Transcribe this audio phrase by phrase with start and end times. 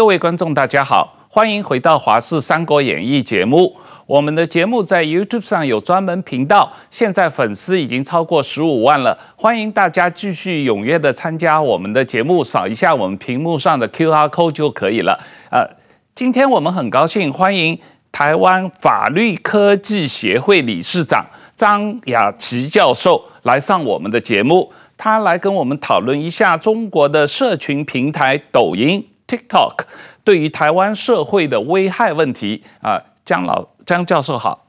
[0.00, 3.76] 各位观众，大家好，欢迎回到《华视三国演义》节目。
[4.06, 9.14] 我们的节目在 YouTube 上有专门频道，现在粉丝已经超过十五万了。
[9.36, 15.20] 欢迎大家继续踊跃的参加我们的节目，扫一下我们屏幕上的 QR code 就可以了。
[15.50, 15.68] 呃，
[16.14, 17.78] 今天我们很高兴欢迎
[18.10, 29.84] 台湾法律科技协会理事长张雅琪教授来上我们的节目，他来跟我们讨论一下中国的社群平台抖音 TikTok
[30.24, 32.94] 对于台湾社会的危害问题啊。
[32.94, 34.66] 呃张老江教授好，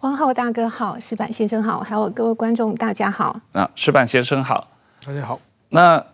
[0.00, 3.40] 汪浩大哥好，石板先生好，还有各位观众大家好。
[3.52, 4.68] 啊，石板先生好，
[5.06, 5.40] 大家好。
[5.70, 6.04] 那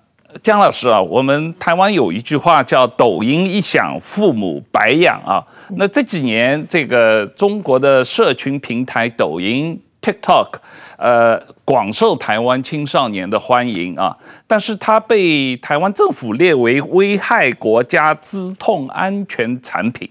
[0.44, 5.44] 江老师啊，我们台湾有一句话叫“抖音一响，父母白养”啊。
[5.70, 10.52] 那这几年，这个中国的社群平台抖音 TikTok，
[11.02, 14.16] 呃，广受台湾青少年的欢迎啊。
[14.46, 20.08] 但是它被台湾政府列为危害国家资通安全产品。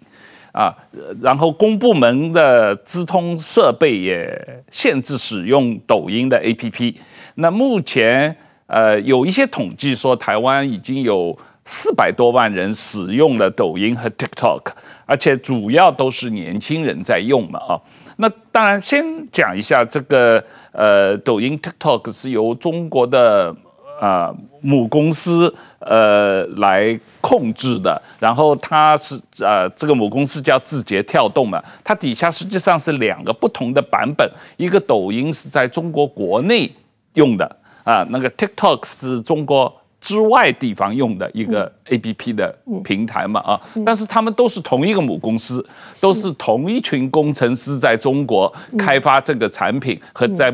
[0.53, 0.75] 啊，
[1.22, 6.94] 然后公部门的资通设备也限制使用抖音的 APP。
[7.36, 8.36] 那目前，
[8.67, 11.33] 呃，有一些统计说，台湾已经有
[11.64, 14.64] 四百多万人使用了抖音和 TikTok，
[15.05, 17.80] 而且主要都是年轻人在用嘛，啊。
[18.17, 23.55] 那当然，先讲一下这个，呃，抖音 TikTok 是由中国的。
[24.02, 34.27] 啊、呃，母公司呃来控制的，然后它是呃这个母公司叫字节跳动嘛，它底下实际上是两个不同的版本，
[34.58, 36.72] 一个抖音是在中国国内
[37.14, 37.45] 用的
[37.83, 39.72] 啊，那个 TikTok 是中国
[40.02, 45.66] 之外地方用的一个 APP 的平台嘛啊，但是他们都是同一个母公司，
[46.02, 50.54] 都是同一群工程师在中国开发这个产品和在。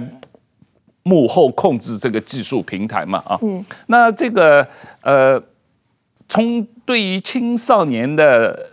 [1.04, 4.68] 幕后控制这个技术平台嘛，啊，嗯，那这个
[5.00, 5.42] 呃，
[6.28, 8.68] 从对于青少年的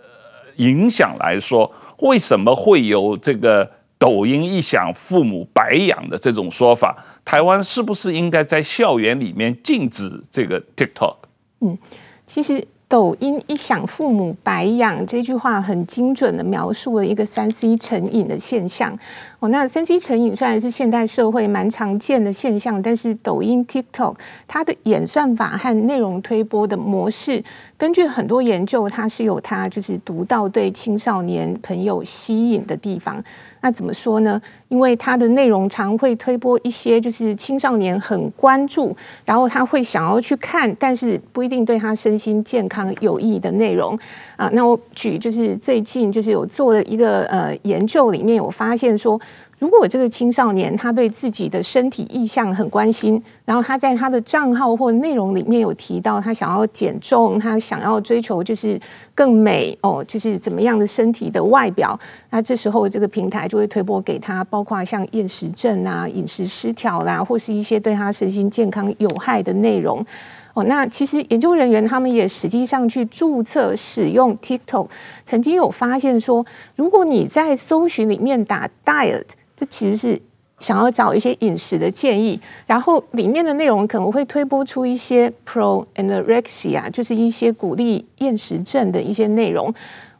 [0.56, 3.70] 影响来说，为什么会有这个
[4.04, 6.94] 抖音一响父母白养的这种说法？
[7.24, 11.16] 台湾是不是应该在校园里面禁止这个 TikTok？
[11.60, 11.78] 嗯，
[12.26, 12.62] 其实。
[12.86, 18.96] 抖音一响，父母白养这句话很精准的描述了一个三 C 成瘾的现象。
[19.40, 24.14] 哦，那三 C 成瘾虽然是现代社会蛮常见的现象，但是抖音 TikTok
[24.46, 27.42] 它的演算法和内容推播的模式，
[27.76, 33.24] 根据很多研究，它是有它就是独到对青少年朋友吸引的地方。
[33.64, 34.38] 那怎么说呢？
[34.68, 38.94] 因为它的内容常会推播一些就是青少年很关注，
[39.24, 43.98] 然后他会想要去看，但是不一定对他身心健康有益的内容
[44.36, 44.50] 啊。
[44.52, 49.18] 那我举就是最近就是有做了一个呃研究，里面有发现说。
[49.64, 58.78] 如果这个青少年他对自己的身体意向很关心，然后他在他的账号或内容里面有提到他想要减重，他想要追求就是
[59.14, 61.98] 更美哦，就是怎么样的身体的外表，
[62.28, 70.04] 那这时候这个平台就会推播给他，包括像厌食症啊、饮食失调啦，或是一些对他身心健康有害的内容
[70.52, 70.62] 哦。
[70.64, 74.88] 那其实研究人员他们也实际上去注册使用 TikTok，
[75.24, 76.44] 曾经有发现说，
[76.76, 79.24] 如果你在搜寻里面打 diet。
[79.56, 80.20] 这其实是
[80.60, 89.72] 想要找一些饮食的建议，然后里面的内容可能会推播出一些 pro anorexia，就是一些鼓励厌食症的一些内容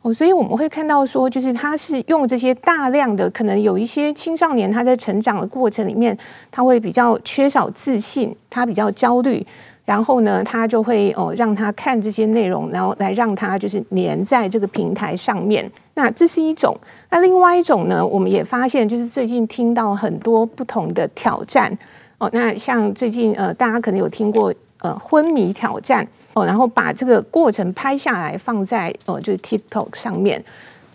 [0.03, 6.17] 哦，所以我们会看到说，就是他是用这些大量的，可能有一些青少年他在成长的过程里面，
[6.51, 9.47] 他会比较缺少自信，他比较焦虑。
[9.87, 15.71] 然后呢，他就会哦让他看这些内容，然后来让他就是黏在这个平台上面。
[15.95, 16.75] 那这是一种。
[17.15, 21.71] 那另外一种呢，我们也发现，就是最近听到很多不同的挑战
[22.19, 22.29] 哦。
[22.33, 30.45] 那像最近呃，大家可能有听过呃昏迷挑战哦，然后把这个过程拍下来放在呃就是 TikTok 上面。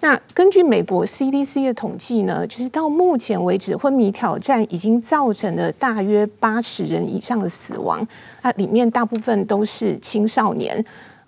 [0.02, 8.06] 那根据美国 CDC 的统计呢，就是到目前为止，昏迷挑战已经造成了大约八十人以上的死亡。
[8.42, 10.84] 那里面大部分都是青少年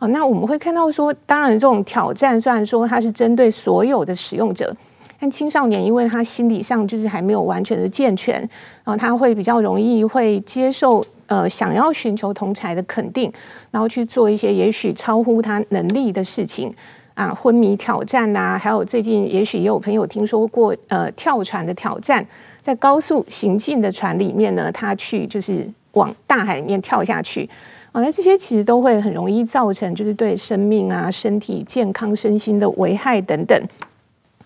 [0.08, 4.76] 那我们会看到说，当然这种挑战虽然说它是针对所有的使用者，
[5.20, 8.40] 但青少年因为他心理上就是还没有完全的健全，
[8.84, 13.32] 然后他会比较容易会接受呃想要寻求同侪的肯定，
[13.70, 16.74] 然后去做一些也许超乎他能力的事情。
[17.14, 22.26] 啊，昏迷挑战呐、还有最近也许也有朋友听说过，呃，跳船的挑战，
[22.62, 27.48] 在高速行进的船里面呢，他去就是往大海里面跳下去，
[27.92, 33.68] 啊，那这些其实都会很容易造成就是对生命啊、身体健康、身心的危害等等。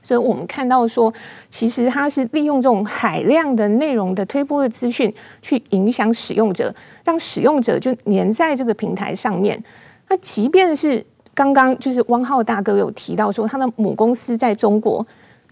[0.01, 1.11] 所以我们看到说，
[1.49, 9.63] 其实它是利用这种海量的内容的推播的资讯，去影响使用者，让使用者就黏在这个平台上面。
[10.07, 11.03] 那即便是
[11.33, 15.05] 刚刚就是汪浩大哥有提到说，他的母公司在中国，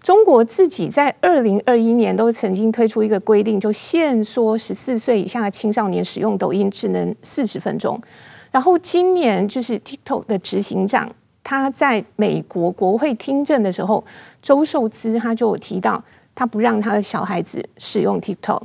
[0.03, 7.97] 中国自己在二零二一年都曾经推出一个规定，就限缩十四岁以下的青少年使用抖音只能四十分钟。
[8.51, 11.09] 然后今年就是 TikTok 的执行长，
[11.41, 14.03] 他在美国国会听证的时候，
[14.41, 16.03] 周受资他就有提到，
[16.35, 18.61] 他不让他的小孩子使用 TikTok。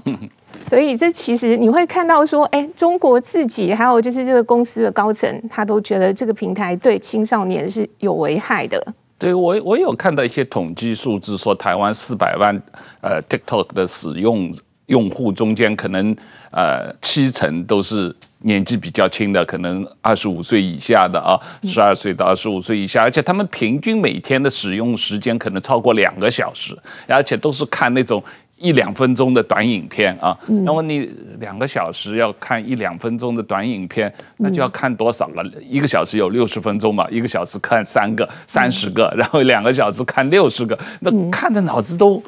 [0.67, 8.93] 所以这其实你会看到说，哎，中国自己还有就是这个公司的高层，他都觉得这个平台对青少年是有危害的。
[9.18, 12.62] 对，我我有看到一些统计数字，说台湾四百万
[13.00, 14.54] 呃 TikTok 的使用
[14.86, 16.16] 用户中间，可能
[16.52, 21.34] 呃七成都是年纪比较轻的，可能二十五岁以下的啊，
[21.64, 26.78] 十二岁到二十五岁以下，而且他们平均每天的使用时间可能超过两个小时，
[27.08, 28.22] 而且都是看那种。
[28.58, 31.08] 一两分钟的短影片啊，那么你
[31.38, 35.44] 两个小时要看一两分钟的短影片，那就要看多少了？
[35.62, 42.20] 一个小时有六十分钟嘛，一个小时看三个、三十个，然后两个小时看六十个，那看的脑子都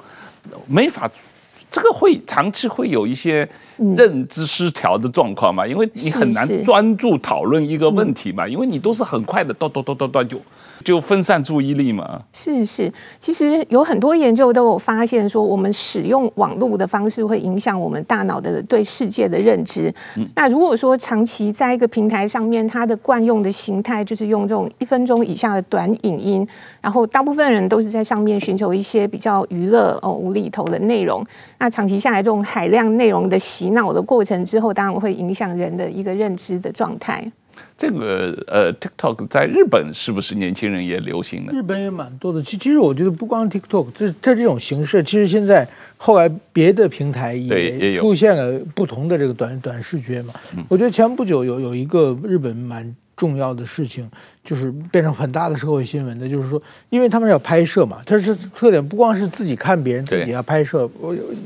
[0.67, 1.11] 没法，
[1.69, 3.49] 这个会长期会有一些
[3.97, 10.41] 认知失调的状况嘛，因为你很难专注讨论一个问题嘛，因为你都是很快的，断断断断断就。
[10.85, 12.23] 就分散注意力嘛？
[12.33, 19.93] 是是，其实有很多研究都有发现说，我们使用网络的方式会影响我们大脑的对世界的认知。
[20.17, 26.47] 嗯，那如果说长期在一个平台上面，它的惯用的形态就是用这种一分钟以下的短影音，
[26.81, 31.25] 然后大部分人都是在上面寻求一些比较娱乐哦无厘头的内容。
[31.59, 37.31] 那长期下来，这种海量内容的洗脑的过程之后，当然会影响人的一个认知的状态。
[37.79, 41.53] 这个呃，TikTok 在日本是不是年轻人也流行呢？
[41.53, 42.43] 日本也蛮多的。
[42.43, 45.67] 其其实我觉得不光 TikTok，这这这种形式，其实现在
[45.97, 50.35] 后来别的平台也出现了不同的这个短短视觉嘛。
[50.69, 54.07] 我觉得前不久有有一个日本蛮重要的事情，
[54.45, 60.87] 就是变成很大的社会新闻的，就是说，因为他们要拍摄嘛，它是特点不光是自己看别人，自己要拍摄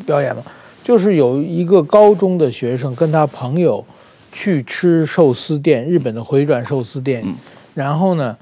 [0.04, 0.42] 表演嘛，
[0.82, 3.84] 就是有一个高中的学生跟他朋友。
[4.34, 7.32] 去吃寿司店，日本的回转寿司店，嗯、
[7.72, 8.36] 然后呢，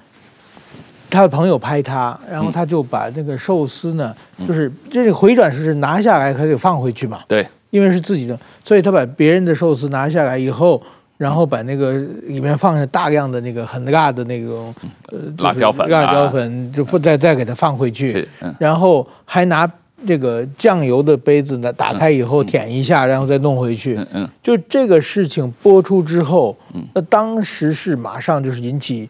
[1.11, 10.83] 他的朋友拍他，然后他就把那个寿司呢，嗯、就是这个回转是拿下来可以放回去嘛，对，因为是自己的，所以他把别人的寿司拿下来以后，
[11.19, 11.93] 然后把那个
[12.27, 14.75] 里面放下大量的那个很辣的那种
[15.11, 19.71] 呃辣椒粉，辣椒粉就不再再给他放回去，嗯、然后还拿。
[20.07, 23.97] 这个酱油的杯子呢，打开以后舔一下，然后再弄回去。
[23.97, 26.57] 嗯嗯，就这个事情播出之后，
[26.95, 29.09] 那当时是马上就是引起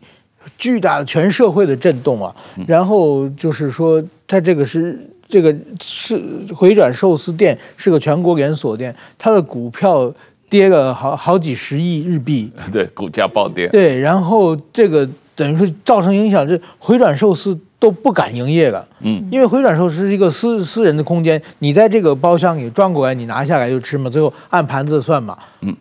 [0.58, 2.34] 巨大的全社会的震动啊。
[2.66, 4.98] 然后就是说，它这个是
[5.28, 6.20] 这个是
[6.54, 10.12] 回转寿司店是个全国连锁店，它的股票
[10.50, 12.50] 跌了好好几十亿日币。
[12.72, 13.68] 对，股价暴跌。
[13.68, 17.58] 对，然后这个等于说造成影响，这回转寿司。
[17.82, 25.76] 都不敢营业了，嗯，因为回转寿司是一个私私人的空间，你在这个包厢里转过来，你拿下来就吃嘛，最后按盘子算嘛，嗯，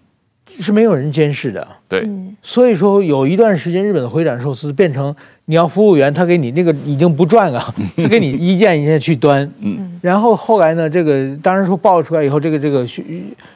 [0.47, 2.09] 是没有人监视的，对，
[2.41, 5.15] 所以说有一段时间日本的回转寿司变成
[5.45, 7.63] 你要服务员，他给你那个已经不转了，
[7.95, 13.03] 他给你一件一件去端，嗯，然后后来呢，这个当然说爆出来以后，这个这个学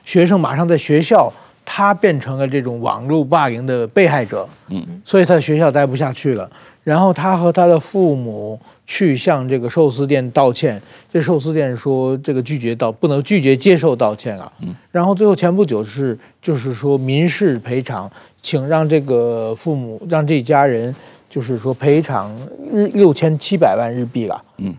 [0.04, 1.34] 学生马上在学校，
[1.66, 6.48] 他变成了这种网络霸凌的被害者，嗯，所以他在学校待不下去了。
[6.86, 10.80] 然后他和他的父母去向这个寿司店道歉，
[11.12, 14.54] 这寿司店说这个拒绝道不能拒绝接受道歉啊。
[14.62, 14.74] 嗯。
[14.92, 18.08] 然后最后前不久是就是说民事赔偿，
[18.40, 20.96] 请让这个父母让这家人
[21.28, 22.32] 就是说赔偿
[22.72, 24.44] 日六千七百万日币了。
[24.58, 24.72] 嗯。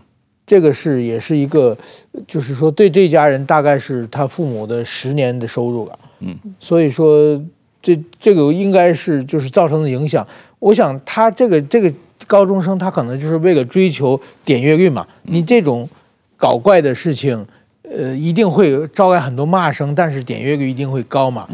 [0.45, 1.77] 这个是也是一个
[2.25, 5.99] 就是说对这家人大概是他父母的十年的收入了。
[6.21, 6.33] 嗯。
[6.57, 7.37] 所以说
[7.81, 10.25] 这这个应该是就是造成的影响。
[10.59, 11.93] 我想他这个这个
[12.25, 15.05] 高中生，他可能就是为了追求点阅率嘛。
[15.23, 15.87] 你这种
[16.35, 17.45] 搞怪的事情，
[17.83, 21.47] 呃，一定会招来很多骂声，但是点阅率一定会高嘛。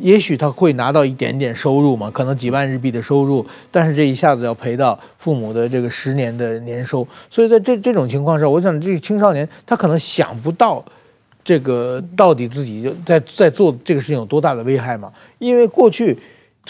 [0.00, 7.06] 也许他会拿到一点点收入嘛，可能几万日币的收入，但是这一下子要赔到父母的这个十年的年收。
[7.30, 10.84] 所以在这这种情况下，我想这个青少年他可能想不到
[11.44, 16.18] 这个到底自己在在做这个事情有多大的危害嘛，因为过去。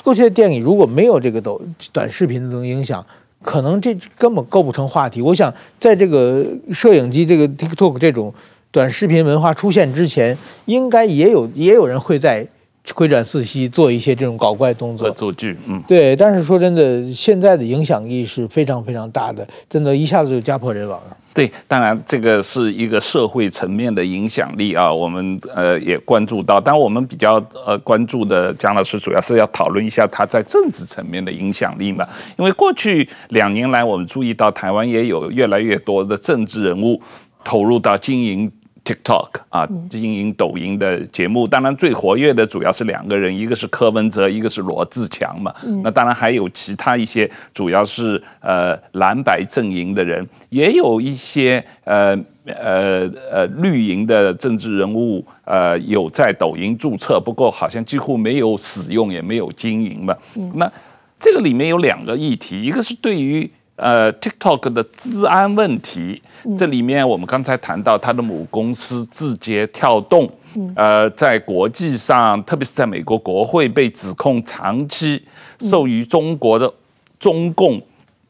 [0.02, 1.60] 过去的电影如果没有这个抖
[1.92, 3.04] 短视频的影响，
[3.42, 5.22] 可能这根本构不成话题。
[5.22, 8.32] 我想，在这个摄影机、这个 TikTok 这种
[8.70, 10.36] 短视频文化出现之前，
[10.66, 12.46] 应该也有也有人会在
[12.94, 15.06] 回转四吸，做一些这种搞怪动作。
[15.06, 16.16] 恶作剧，嗯，对。
[16.16, 21.16] 但是说真的，现在的影响力是非常非常大的，真的，一下子就家破人亡了。
[21.34, 32.04] 对，当然这个是一个社会层面的影响力啊，我们呃也关注到，但我们比较呃关注的江老师主要是要讨论一下他在政治层面的影响力嘛，
[32.36, 37.00] 因为过去两年来，我们注意到台湾也有越来越多的政治人物
[37.44, 38.50] 投入到经营。
[38.88, 45.54] TikTok 啊，经营抖音的节目，当然最活跃的主要是两个人，一个是柯文哲，一个是罗志强嘛。
[45.82, 60.16] 那当然还有其他一些，主要是呃蓝白阵营的人，也有一些呃呃呃绿营的政治人物，呃有在抖音注册，不过好像几乎没有使用，也没有经营嘛。
[60.54, 60.72] 那
[61.20, 63.50] 这个里面有两个议题，一个是对于。
[63.78, 66.20] 呃，TikTok 的治安问题，
[66.56, 70.28] 这里面我们刚才谈到它的母公司字节跳动，
[70.74, 75.22] 呃，在国际上，特别是在美国国会被指控长期
[75.60, 76.72] 授予中国的
[77.20, 77.78] 中共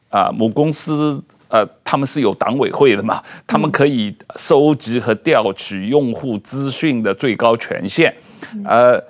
[0.09, 8.13] 啊、呃、母公司，呃，他们是有党委会的嘛，他们可以收集和调取用户资讯的最高权限，
[8.63, 9.03] 呃，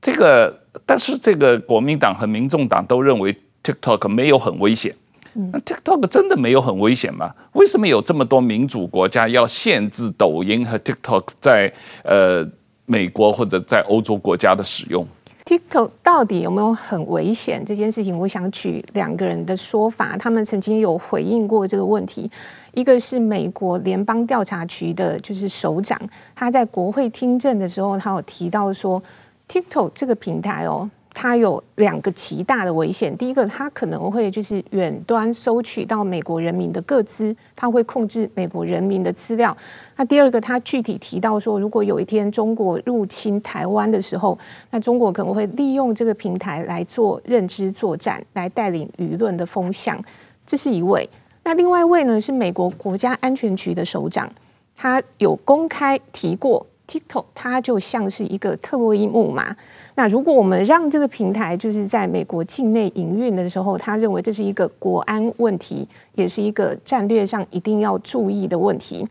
[0.00, 4.94] 这个，但是这个国民党和民众党都认为 TikTok 没有很危险。
[5.52, 7.30] 那 TikTok 真的没有很危险吗？
[7.52, 11.72] 为什么有这么多民主国家要限制抖音和 TikTok 在
[12.04, 12.46] 呃
[12.86, 15.06] 美国或者在欧洲国家的使用
[15.44, 18.18] ？TikTok 到底有没有很危险这件事情？
[18.18, 22.30] 我想举两个人的说法，他们曾经有回应过这个问题。
[22.72, 26.00] 一个是美国联邦调查局的，就是首长，
[26.34, 29.02] 他在国会听证的时候，他有提到说
[29.48, 30.90] ，TikTok 这个平台哦。
[31.18, 33.16] 它有两个极大的危险。
[33.16, 39.56] 第一个，它可能会就是远端收取到美国人民的个资，它会控制美国人民的资料。
[39.96, 44.38] 那第二个，它具体提到说，如果有一天中国入侵台湾的时候，
[44.70, 49.98] 那中国可能会利用这个平台来做认知作战，来带领舆论的风向。
[50.44, 51.08] 这是一位。
[51.44, 54.30] 那另外一位呢，是美国国家安全局的首长，
[54.76, 59.56] 他有公开提过 TikTok，它就像是一个特洛伊木马。
[59.96, 69.08] 那如果我们让这个平台就是在美国境内营运的时候，他认为这是一个国安问题，也是一个战略上一定要注意的问题。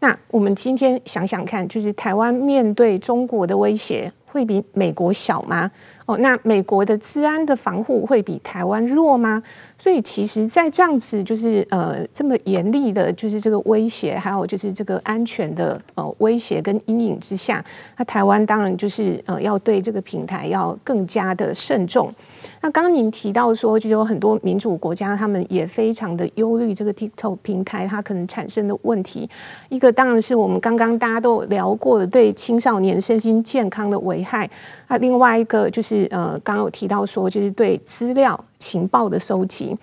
[0.00, 5.70] 那我们今天想想看，就是台湾面对中国的威胁，会比美国小吗？
[6.04, 9.42] 哦，那美国的治安的防护会比台湾弱吗？
[9.78, 17.62] 所以，其实，在这样子就是呃这么严厉的，就是这个威胁，还有就是这个安全的呃威胁跟阴影之下，
[17.98, 22.12] 那台湾当然就是呃要对这个平台要更加的慎重。
[22.62, 29.28] 那刚您提到说，就有很多民主国家，他们也非常的忧虑这个 TikTok 平台它可能产生的问题。
[29.68, 34.48] 一个当然是我们刚刚大家都聊过的，对青少年身心健康的危害。
[34.88, 39.76] 那另外一个就是呃，刚刚有提到说，就是对资料情报的收集。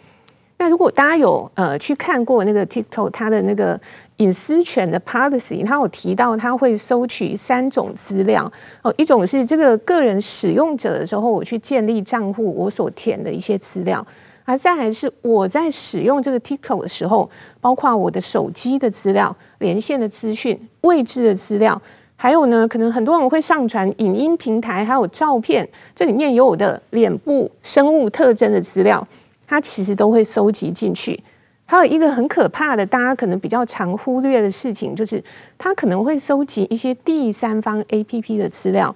[0.60, 3.77] 那如果大家有呃去看过那个 TikTok 它的那个
[4.18, 8.50] 隐私权的 policy，它有提到它会收取三种资料
[8.82, 14.00] 哦，一种是这个个人使用者的时候，我去建立账户，我所填的一些资料；
[14.46, 21.82] 而再来是我在使用这个 TikTok 的时候，包括我的手机的资料、连线的资讯、位置的资料。
[22.24, 29.06] 还有呢，可能很多人会上传影音平台，还有照片，这里面有我的脸部生物特征的资料，
[29.46, 31.22] 它其实都会收集进去。
[31.65, 35.22] 还有一个很可怕的，大家可能比较常忽略的事情，就是
[35.58, 38.96] 它可能会收集一些第三方 APP 的资料。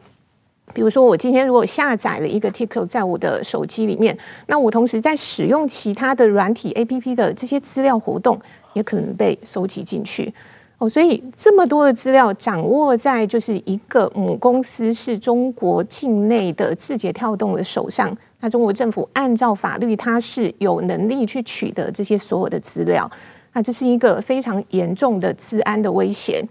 [0.74, 8.40] 比如说，我今天如果下载了一个 TikTok 在我的手机里面，那我同时在使用其他的软体 APP 的这些资料活动，
[8.72, 10.34] 也可能被收集进去。
[10.80, 23.10] 哦，所以这么多的资料掌握在就是一个母公司是中国境内的字节跳动的手上，那中国政府按照法律，它是有能力去取得这些所有的资料，
[23.54, 26.46] 那这是一个非常严重的治安的威胁。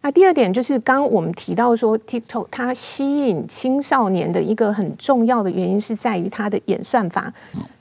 [0.00, 7.32] 那第二点就是，刚刚我们提到说，TikTok 它吸引青少年的一个很重要的原因是在于它的演算法。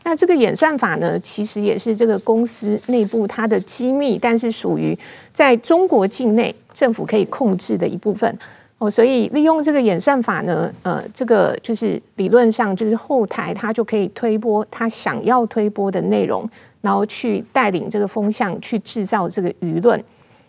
[0.03, 4.97] 那这个演算法呢，其实也是这个公司内部它的机密，但是属于
[5.31, 8.35] 在中国境内政府可以控制的一部分
[8.79, 8.89] 哦。
[8.89, 16.49] 所以利用这个演算法呢，呃，这个就是理论上就是后台它就可以推播它想要推播的内容，
[16.81, 20.03] 然后去带领这个风向，去制造这个舆论。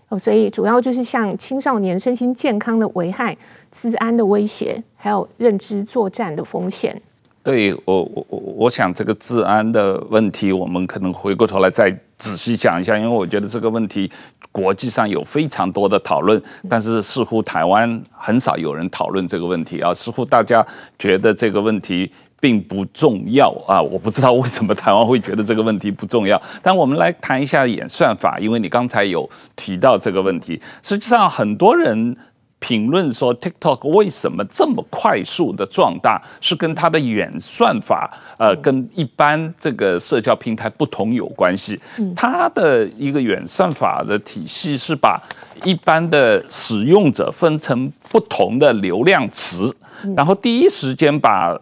[0.08, 3.36] 哦，所以主要就是像青少年身心健康的危害、
[3.70, 7.00] 治安的威胁，还有认知作战的风险。
[7.42, 14.10] 对，我我我我想这个治安的问题，我们可能回过头来再仔细讲一下，因为我觉得这个问题
[14.52, 20.66] 国际上有非常多的讨论，但是似乎台湾很少有人讨论这个问题啊，似乎大家
[20.98, 26.40] 觉得这个问题并不重要啊，我不知道为什么台湾会觉得这个问题不重要。
[26.62, 32.16] 但我们来谈一下演算法，因为你刚才有提到这个问题，实际上很多人。
[32.60, 41.80] 评论说 TikTok 为什么这么快速的壮大，是跟它的演算法，呃，跟一般这个社交平台不同有关系。
[42.16, 45.22] 它的一个演算法的体系是把
[45.62, 49.72] 一般的使用者分成不同的流量池，
[50.16, 51.56] 然后第一时间把。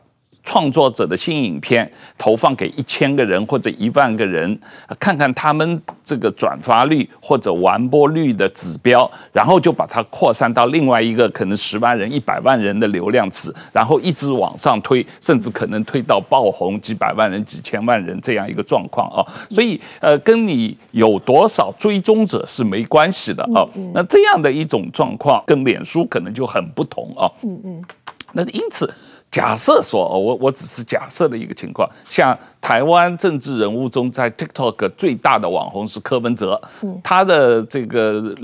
[0.46, 4.58] 创作者的新影片投放给一千个人或者一万个人，
[5.00, 19.26] 看看他们这个转发率或者完播率的指标，然后就把它扩散到另外一个可能十万人、一百万人的流量池，然后一直往上推，甚至可能推到爆红几百万人、几千万人这样一个状况啊。
[19.50, 23.66] 所以，呃，跟你有多少追踪者是没关系的啊。
[23.92, 27.26] 那这样的一种状况跟脸书可能就很不同啊。
[27.42, 27.84] 嗯嗯。
[28.32, 28.88] 那因此。
[29.30, 36.60] 假设说，我我只是假设的一个情况，像台湾政治人物中，在 TikTok 最大的网红是柯文哲，
[37.02, 38.34] 他的这个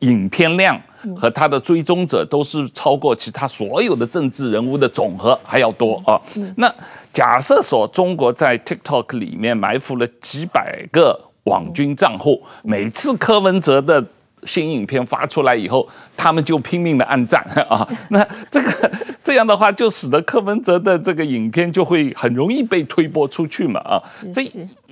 [0.00, 0.80] 影片量
[1.16, 6.20] 和他的追踪者都是超过其他所有的政治人物的总和还要多啊。
[6.56, 6.72] 那
[7.12, 14.04] 假设说，中国在 TikTok 里面埋伏了几百个网军账户，每次柯文哲的
[14.44, 18.92] 新影片发出来以后，他们就拼命的按赞 啊，那这个
[19.24, 24.02] 这样的话，就使得柯文哲的这个影片就会很容易被推播出去嘛啊，
[24.32, 24.42] 这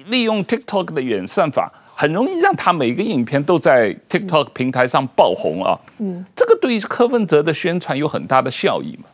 [0.07, 9.09] 利用 TikTok 的演算法，很容易让他每个影片都在 TikTok 平台上爆红啊，嗯，这个对于柯文哲的宣传有很大的效益嘛。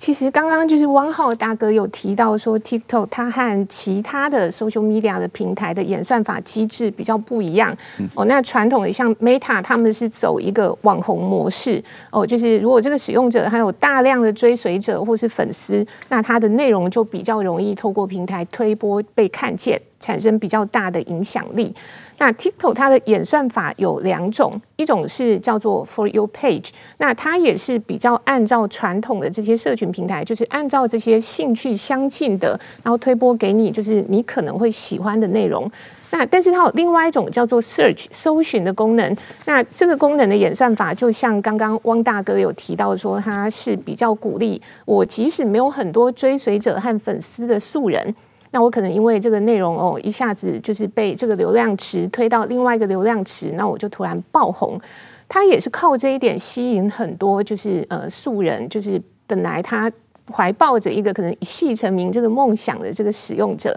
[0.00, 7.76] 其实刚刚就是汪浩大哥有提到说，TikTok 它和其他的 social media 的平台的演算法机制比较不一样。
[8.14, 11.84] 哦，那传统的像 Meta 他们是走一个网红模式。
[12.10, 21.74] 哦，就是如果这个使用者还有大量的追随者或是粉丝，那它的内容就比较容易透过平台推波被看见，产生比较大的影响力。
[22.20, 35.66] 那 TikTok 它的演算法有两种，一种是叫做 For Your Page，那它也是比较按照传统的这些社群平台，就是按照这些兴趣相近的，然后推播给你，就是你可能会喜欢的内容。
[36.10, 39.16] 那但是它有另外一种叫做 Search 搜寻的功能，
[39.46, 48.14] 那这个功能的演算法，就像刚刚汪大哥有提到说，它是比较鼓励我即使没有很多追随者和粉丝的素人。
[48.52, 54.80] 那我可能因为这个内容哦，一下子就是被这个流量池推到另外一个流量池，那我就突然爆红。
[55.28, 59.90] 他也是靠这一点吸引很多就是呃素人，就是本来他
[60.32, 63.72] 怀抱着一个可能一夕成名这个梦想的这个使用者。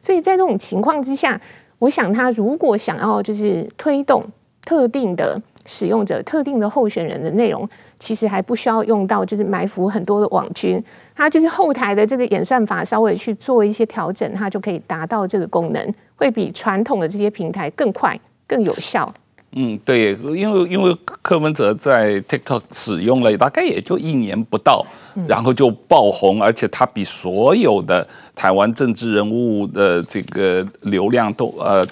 [0.00, 1.38] 所以在这种情况之下，
[1.78, 4.24] 我想他如果想要就是推动
[4.64, 10.82] 特定的使用者、特定的候选人的内容，其实还不需要用到就是埋伏很多的网军。
[11.14, 19.12] 它就是后台的这个演算法稍微去做一些调整，它就可以达到这个功能，会比传统的这些平台更快、更有效。
[19.52, 24.86] 嗯，对，因为因为柯文哲在 TikTok 使用了大概也就一年不到，
[25.26, 31.84] 然后就爆红，而且他比所有的台湾政治人物的这个流量都呃。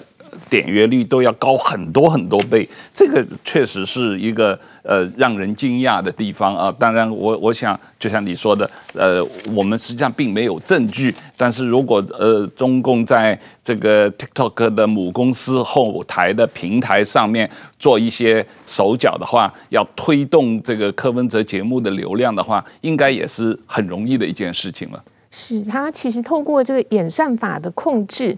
[0.49, 6.73] 点阅率都要高很多很多倍，这个确实是一个呃让人惊讶的地方啊。
[6.79, 9.23] 当然我，我想就像你说的，呃，
[9.53, 11.13] 我们实际上并没有证据。
[11.35, 25.03] 但是如果呃中共在这个 TikTok 的母公司后台的平台上面做一些手脚的话，要推动这个柯文哲节目的流量的话，应该也是很容易的一件事情了。
[25.29, 28.37] 是他其实透过这个演算法的控制。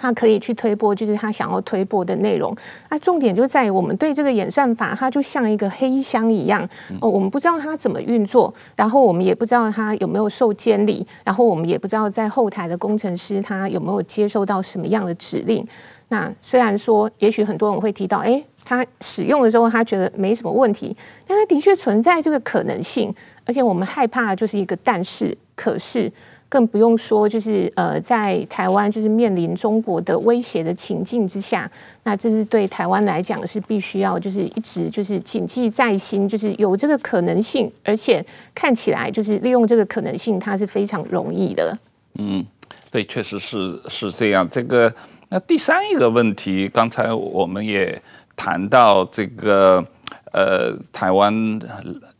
[0.00, 2.54] 他可以去推播，就是他想要推播的内容。
[2.88, 6.66] 那重点就在于我们对这个演算法，它就像一个黑箱一样
[7.00, 15.66] 哦，我们不知道它怎么运作，然后我们也不知道它有没有受监理，然后我们也不知道在后台的工程师他有没有接收到什么样的指令。
[16.08, 26.10] 那虽然说，也许很多人会提到，诶，他使用的时候他觉得没什么问题，但他的确存在这个可能性，而且我们害怕的就是一个但是，可是。
[26.48, 31.70] 更不用说，就是呃，在台湾就是面临中国的威胁的情境之下，
[32.04, 41.78] 那这是对台湾来讲是必须要就是一直就是谨记在心，就是有这个可能性，而且看起来就是利用这个可能性，它是非常容易的。
[42.18, 42.44] 嗯，
[42.90, 44.48] 对，确实是是这样。
[44.50, 44.92] 这个
[45.28, 48.00] 那第三一个问题，刚才我们也
[48.34, 49.86] 谈到这个。
[50.32, 51.32] 呃，台湾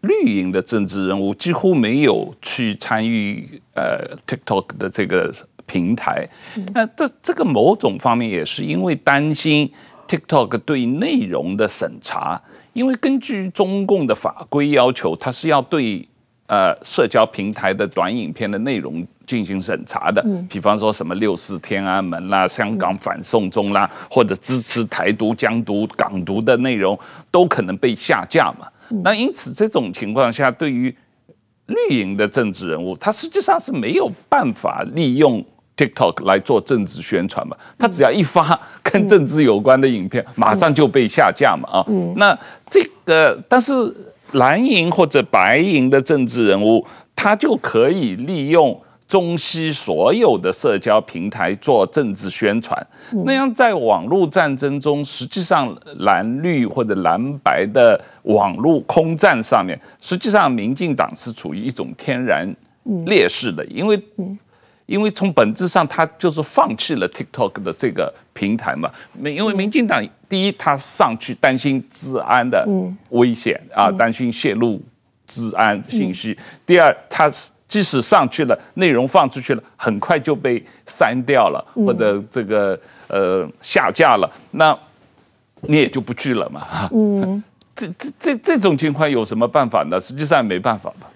[0.00, 5.32] 绿营的政治人物几乎没有去参与呃 TikTok 的这个
[5.66, 6.28] 平台。
[6.72, 9.70] 那这这个某种方面也是因为担心
[10.06, 12.40] TikTok 对内容的审查，
[12.72, 16.08] 因为根据中共的法规要求，它是要对
[16.46, 20.24] 呃社交平台的短影片的内容进行审查的。
[20.48, 26.98] 比方说什么六四天安门啦、香港反送中啦，或者支持台独、疆独、港独的内容，
[27.30, 28.66] 都可能被下架嘛。
[29.04, 30.92] 那因此这种情况下，对于
[31.66, 35.44] 绿营的政治人物，他实际上是没有办法利用
[35.76, 37.54] TikTok 来做政治宣传嘛。
[37.78, 41.68] 他只要一发跟政治有关的影片，马上就被下架嘛。
[41.80, 41.86] 啊，
[42.16, 42.36] 那
[42.70, 43.94] 这个，但是
[44.32, 48.80] 蓝营或者白营的政治人物，他就可以利用。
[49.08, 52.86] 中西所有的社交平台做政治宣传，
[53.24, 62.46] 那样在网络战争中，实际上蓝绿或者蓝白的网络空战上面，实际上民进党是处于一种天然
[63.06, 63.98] 劣势的，因为
[64.84, 68.90] 因为从本质上，他就是放弃了 TikTok 的这个平台嘛。
[69.24, 72.68] 因为民进党第一，他上去担心治安的
[73.08, 74.78] 危险啊，担心泄露
[75.26, 77.48] 治安信息；第二，他是。
[77.68, 82.78] 即使上去了，内容放出去了，很快就被删掉了，或者这个
[83.08, 84.76] 呃下架了，那
[85.60, 86.88] 你也就不去了嘛。
[86.92, 87.44] 嗯，
[87.76, 90.00] 这这这这种情况有什么办法呢？
[90.00, 91.10] 实际上没办法吧。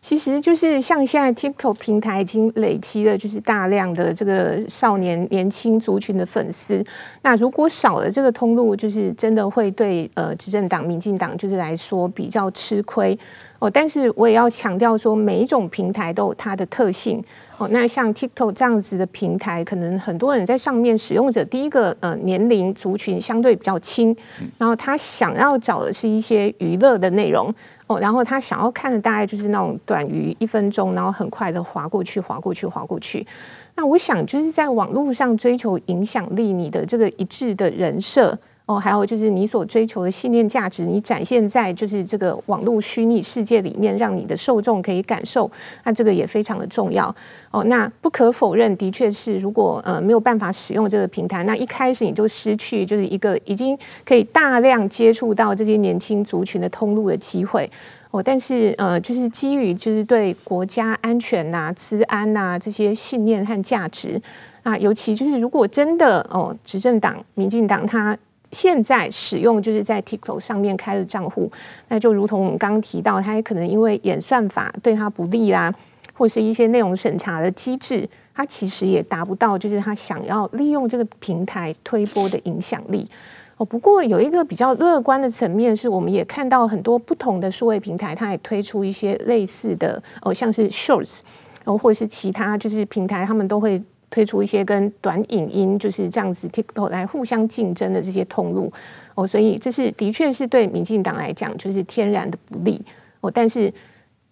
[0.00, 6.82] 其实就是像现在 TikTok 平台已经累积了就是大量的这个少年年轻族群的粉丝，
[7.20, 13.18] 那如果少了这个通路，就是真的会对呃执政党民进党就是来说比较吃亏。
[13.60, 17.22] 哦，但是我也要强调说，每一种平台都有它的特性。
[17.58, 24.16] 哦，那像 TikTok 这样子的平台，可能很多人在上面使用者，第一个呃年龄族群相对比较轻，
[24.56, 27.54] 然后他想要找的是一些娱乐的内容。
[27.86, 33.26] 哦，然后他想要看的大概就是那种短于一分钟，然后很快的划过去，划过去，划过去。
[33.74, 38.38] 那我想就是在网络上追求影响力，你的这个一致的人设。
[38.70, 45.50] 哦，还有就是你所追求的信念价值，你展现在就是这个网络虚拟世界里面，让你的受众可以感受，
[45.82, 47.12] 那这个也非常的重要。
[47.50, 57.68] 哦，那不可否认，的确是，如果呃没有办法使用这个平台，那一开始你就失去就是一个已经可以大量接触到这些年轻族群的通路的机会。
[58.12, 64.22] 哦，但是呃，就是基于就是对国家安全呐、资安呐这些信念和价值
[64.62, 68.16] 啊，尤其就是如果真的哦，执政党民进党他。
[68.52, 71.50] 现在使用就是在 TikTok 上面开的账户，
[71.88, 75.72] 那就如同我们刚刚提到，它也可能因为演算法对它不利啦，
[76.12, 83.08] 或是一些内容审查的机制，它其实也达不到就是他想要利用这个平台推波的影响力。
[83.56, 91.20] 哦，不过有一个比较乐观的层面，是我们也看到很多不同的数位平台，它也推出一些类似的哦，像是 Shorts，
[91.64, 93.80] 哦，或者是其他就是平台，他们都会。
[94.10, 98.72] 推出一些跟短影音就是这样子 TikTok 来互相竞争的这些通路
[99.14, 102.80] 哦，所以这是的确是对民进党来讲就是天然的不利
[103.20, 103.30] 哦。
[103.30, 103.72] 但是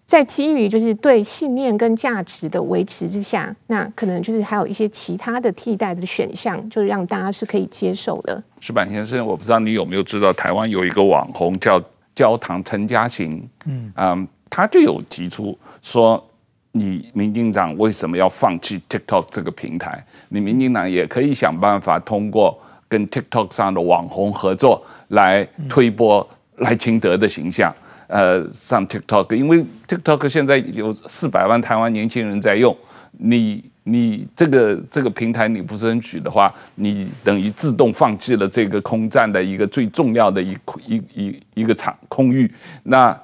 [0.05, 8.43] 在基于就是对信念跟价值的维持之下，那可能就是还有一些其他的替代的选项，就是让大家是可以接受的。
[8.59, 11.81] 石板先生，我不知道你有没有知道，台湾有一个网红叫
[12.15, 16.25] 焦糖陈嘉行，嗯嗯，他就有提出说。
[16.73, 20.05] 你民进党为什么要放弃 TikTok 这个平台？
[20.29, 26.29] 你民进党也可以想办法通过跟 TikTok 上的网红合作来推波
[26.59, 27.75] 赖清德的形象。
[28.07, 32.75] 呃，上 TikTok，因为 TikTok 现在有四百万台湾年轻人在用。
[33.21, 42.51] 你你这个这个平台你不争取的话，你等于自动放弃了这个空战的一个最重要的一一一一个场空域。
[42.85, 43.19] 那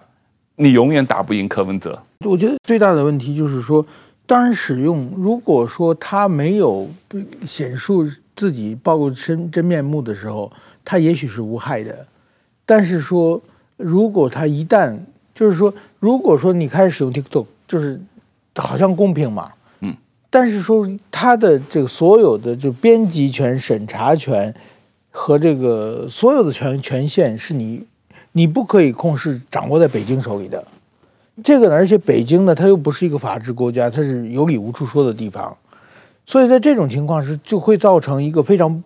[0.57, 1.98] 你永远打不赢柯文哲。
[2.24, 3.87] 我觉得最大的问题就是说，
[4.26, 6.88] 当然使用，如果说他没有
[7.46, 7.92] 显示
[8.34, 10.50] 自己暴露真真面目的时候，
[10.84, 12.06] 他也许是无害的。
[12.66, 13.40] 但是说，
[13.76, 14.96] 如果他一旦
[15.34, 18.00] 就是说，如果说你开始使用 TikTok，就是
[18.56, 19.94] 好像公平嘛，嗯。
[20.30, 24.54] 但是说他的这个所有的就编辑权、审查权
[25.10, 27.87] 和这个所有的权权限是你。
[28.37, 30.66] 你不可以控制掌握在北京手里的，
[31.42, 35.57] 这个呢，而且北京呢，它又不是一个法治国家，它是有理无处说的地方，
[36.27, 38.83] 所以在这种情况是就会造成一个非常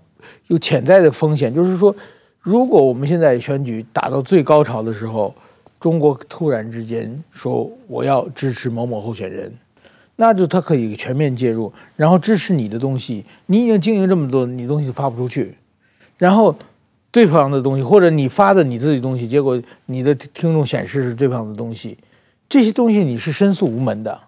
[0.47, 1.95] 有潜在的风险，就是说，
[2.41, 5.35] 如果我们现在选举打到最高潮的时候，
[5.79, 9.53] 中国突然之间说我要支持某某候选人，
[10.17, 15.57] 那就他可以全面介入，然后支持你的东西，你已经经营这么多，你东西发不出去，
[16.17, 16.55] 然后。
[17.11, 21.97] 对方的东西，或者你发的你自己东西，结果你的听众显示是对方的东西，
[22.49, 24.19] 这些东西你是申诉无门的，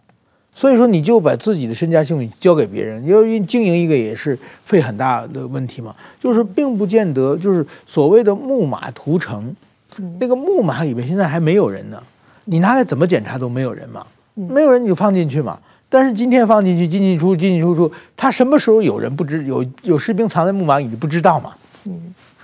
[0.54, 5.94] 所以说你就把自己的身家性命交给别人，因为经营一个也是费很大的问题嘛。
[6.20, 9.54] 就是并不见得就是所谓的木马屠城，
[10.18, 12.02] 那个木马里面现在还没有人呢，
[12.44, 15.58] 你拿来怎么检查都没有人嘛，没有人你就放进去嘛。
[15.88, 21.52] 但是今天放进去进进出进进出出，他什么时候有人不知有有士兵藏在木马里你不知道嘛？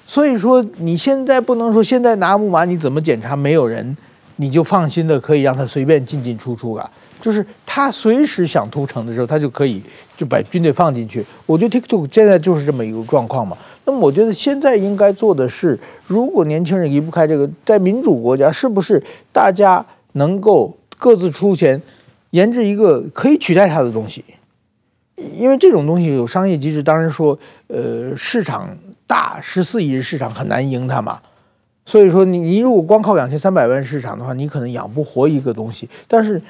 [0.06, 3.96] 所以说你现在不能说现在拿木马你怎么检查没有人，
[4.36, 6.90] 你就放心的可以让他随便进进出出了。
[7.20, 9.82] 就是他随时想屠城的时候，他就可以
[10.16, 11.24] 就把军队放进去。
[11.46, 13.56] 我觉得 TikTok 现在就是这么一个状况嘛。
[13.84, 21.80] 那么我觉得现在应该做的是，如果年轻人离不开这个，在民主国家，是不是大家能够各自出钱
[22.30, 24.24] 研制一个可以取代他的东西？
[25.38, 27.36] 因为这种东西有商业机制，当然说，
[27.68, 31.18] 呃，市场大，十四亿人市场很难赢它嘛。
[31.88, 35.88] 所以说你，你如果光靠两千三百万市场的话，你可能养不活一个东西。
[36.08, 36.42] 但是，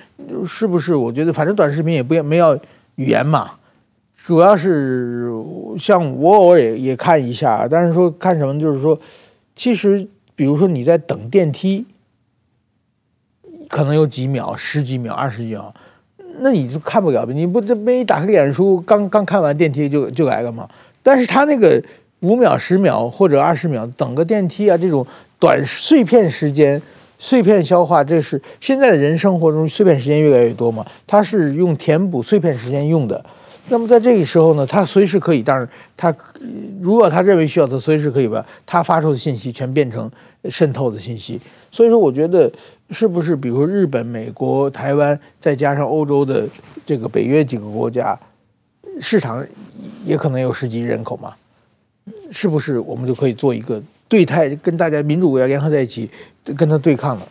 [0.49, 0.97] 是不是？
[0.97, 2.57] 我觉得反正短视频也不要没要
[2.95, 3.51] 语言嘛，
[4.17, 5.31] 主要是
[5.79, 7.69] 像我偶尔也也看一下。
[7.69, 8.99] 但是说看什么，就是说，
[9.55, 11.85] 其实比如说你在等电梯，
[13.69, 15.75] 可能有几秒、十几秒、二十几秒，
[16.39, 17.27] 那你就看不了。
[17.27, 20.67] 你不这没打开脸书，刚刚看完电梯就就来了嘛。
[21.03, 21.83] 但是他那个
[22.21, 25.07] 五秒、十秒或者二十秒等个电梯啊，这种。
[25.39, 26.81] 短碎片时间，
[27.19, 30.85] 碎片消化，这是现在的人生活中碎片时间越来越多嘛？
[31.07, 33.25] 它是用填补碎片时间用的。
[33.69, 36.15] 那么在这个时候呢，他随时可以，当然他
[36.81, 40.09] 如果他认为需要，他随时可以把他发出的信息全变成
[40.49, 41.41] 渗透的信息。
[41.73, 42.51] 所以说，我觉得
[42.91, 46.47] 是不是，比如说日本、美国、台湾，再加上欧洲的
[46.87, 48.17] 这个北约几个国家，
[49.01, 49.45] 市场
[50.05, 51.35] 也可能有十几亿人口嘛？
[52.31, 53.83] 是不是我们就可以做一个？
[54.09, 56.09] 对太跟大家民主国家联合在一起，
[56.57, 57.23] 跟他对抗了。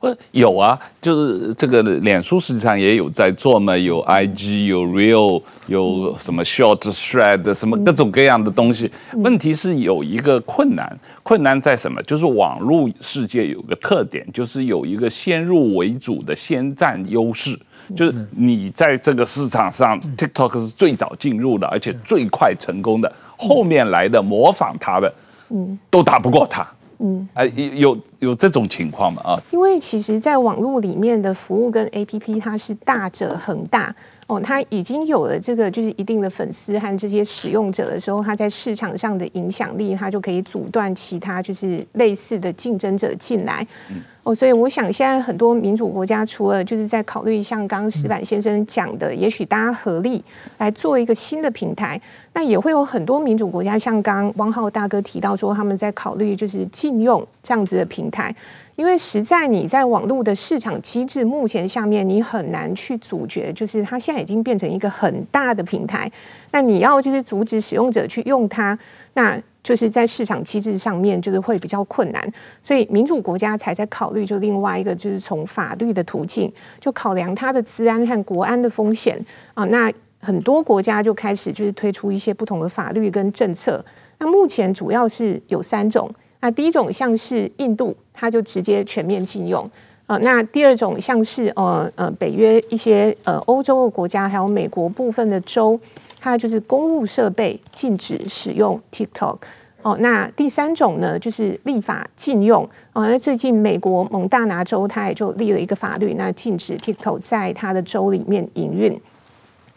[0.00, 8.90] 我有啊，就是这个脸书实际上也有在做嘛，有 IG，有 Real，有什么 Short Thread，什么各种各样的东西。
[9.14, 12.00] 问题是有一个困难，困难在什么？
[12.02, 17.58] 就是网络世界有个特点，就是有一个先入为主的先占优势，
[17.96, 25.12] 就是你在这个市场上，TikTok 是最早进入的，而且最快成功的，后面来的模仿它的。
[25.52, 26.66] 嗯，都打不过他。
[26.98, 29.22] 嗯，哎，有有这种情况嘛？
[29.22, 33.94] 啊，因为其实，在网络里面的服务跟 APP，它是大者恒大。
[34.32, 43.66] 哦，它已经有了这个就是一定的粉丝和这些使用者的时候，他在市场上的影响力，他就可以阻断其他就是类似的竞争者进来。
[43.90, 44.02] 嗯。
[44.22, 50.22] 哦，所以我想现在很多民主国家，除了就是在考虑像刚刚矢板先生讲的，也许大家合力
[50.58, 52.00] 来做一个新的平台，
[52.32, 58.34] 那也会有很多民主国家，像刚刚汪浩大哥提到说，他们在考虑就是禁用这样子的平台。
[58.76, 66.10] 因为实在你在网络的市场机制目前下面，你很难去阻绝，就是它现在已经变成一个很大的平台。
[66.52, 68.78] 那你要就是阻止使用者去用它，
[69.14, 72.32] 那就是在市场机制上面就是会比较困难。
[72.62, 79.22] 所以民主国家才在考虑，就另外一个就是从法律的途径，就考量它的治安和国安的风险
[79.54, 79.64] 啊。
[79.66, 83.84] 那很多国家就开始就是推出一些不同的法律跟政策。
[84.18, 86.10] 那目前主要是有三种。
[86.42, 89.68] 那第一种像是印度，它就直接全面禁用
[90.06, 90.18] 啊。
[90.18, 95.78] 那第二种像是呃呃北约一些呃欧洲的国家，还有美国部分的州，
[96.20, 99.38] 它就是公务设备禁止使用 TikTok
[99.82, 99.96] 哦。
[100.00, 103.06] 那第三种呢，就是立法禁用哦。
[103.06, 109.00] 那最近美国蒙大拿州，它也就立了一个法律，那禁止 TikTok 在它的州里面营运。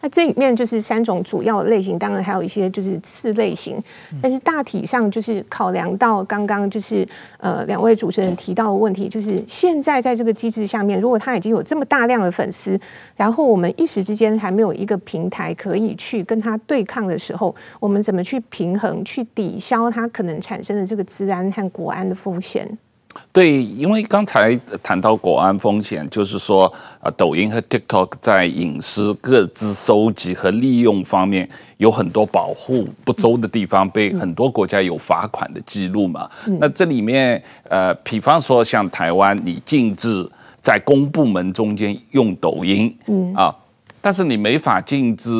[0.06, 3.82] 那这里面就是三种主要的类型，当然还有一些就是次类型，
[4.22, 7.04] 但是大体上就是考量到刚刚就是
[7.38, 12.78] 呃两位主持人提到的问题，就是现在在这个机制下面，如果他已经有这么大量的粉丝，
[13.16, 22.78] 然后我们一时之间还没有一个平台可以去跟他对抗的时候，我们怎么去平衡、去抵消他可能产生的这个治安和国安的风险？
[23.32, 36.28] 对，因为刚才谈到国安风险，就是说，啊，抖音和 TikTok 在隐私各自收集和利用方面有很多保护不周的地方，被很多国家有罚款的记录嘛。
[36.58, 40.26] 那这里面，呃，比方说像台湾，你禁止
[40.62, 43.54] 在公部门中间用抖音，嗯啊，
[44.00, 45.30] 但是你没法禁止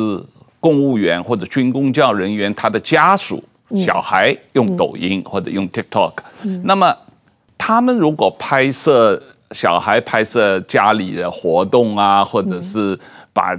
[0.59, 3.43] 公务员或者军公教人员他的家属
[3.75, 6.13] 小孩用抖音或者用 TikTok，
[6.43, 6.95] 嗯那么。
[7.67, 12.97] 他们如果拍摄小孩拍摄家里的活动啊，或者是
[13.33, 13.53] 把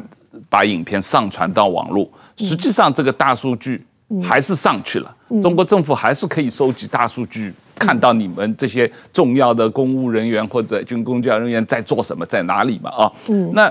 [0.49, 3.85] 把影片上传到网络，实际上这个大数据
[4.23, 5.14] 还是上去了。
[5.42, 12.88] 中国政府还是可以收集大数据，看到你们这些重要的公务人员或者军公教人员在做什么，在哪里嘛？
[12.88, 13.12] 啊，
[13.53, 13.71] 那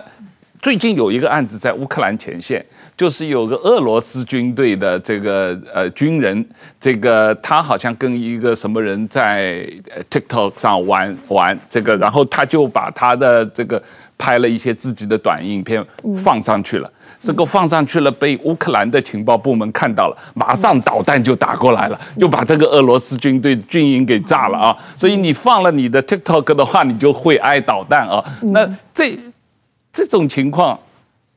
[0.61, 2.65] 最近有一个案子在乌克兰前线，
[2.95, 6.45] 就是有个俄罗斯军队的这个呃军人，
[6.79, 9.65] 这个他好像跟一个什么人在
[10.09, 13.81] TikTok 上玩玩这个，然后他就把他的这个
[14.17, 15.85] 拍了一些自己的短影片
[16.17, 24.75] 放上去了，这个放上去了，被乌克兰的情报部门看到了，马上导弹就打过来了，就把这个俄罗斯军队军营给炸了啊！
[24.95, 28.23] 所以你放了你的 TikTok 的话，你就会挨导弹啊！
[28.41, 29.17] 那这。
[29.91, 30.79] 这种情况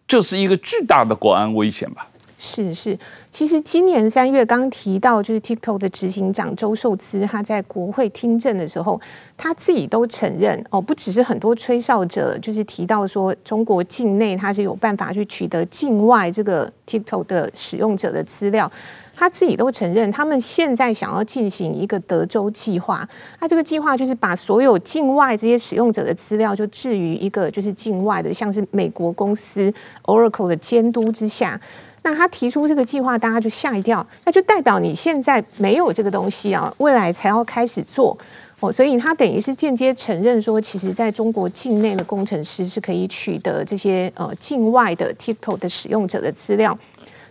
[0.06, 2.06] 就是一个巨大的国安危险吧？
[2.42, 2.98] 是是，
[3.30, 8.98] 其实今年三月刚提到，就是 TikTok 的执行长周受资，他在国会听证的时候，
[9.36, 18.72] 他自己都承认哦，不只是很多吹哨者，就是提到说中国境内他是有办法去取得境外这个 TikTok 的使用者的资料。
[19.20, 23.06] 他自己都承认，他们现在想要进行一个德州计划。
[23.38, 29.70] 那这个计划就是把所有境外这些使用者的资料，就置于一个就是境外的，像是美国公司
[30.04, 31.60] Oracle 的监督之下。
[32.00, 34.06] 那他提出这个计划，大家就吓一跳。
[34.24, 38.16] 那就代表你现在没有这个东西啊，未来才要开始做
[38.60, 38.72] 哦。
[38.72, 46.78] 所以他等于是间接承认说，其实在中国境内的工程师是可以取得这些呃境外的 TikTok 的使用者的资料。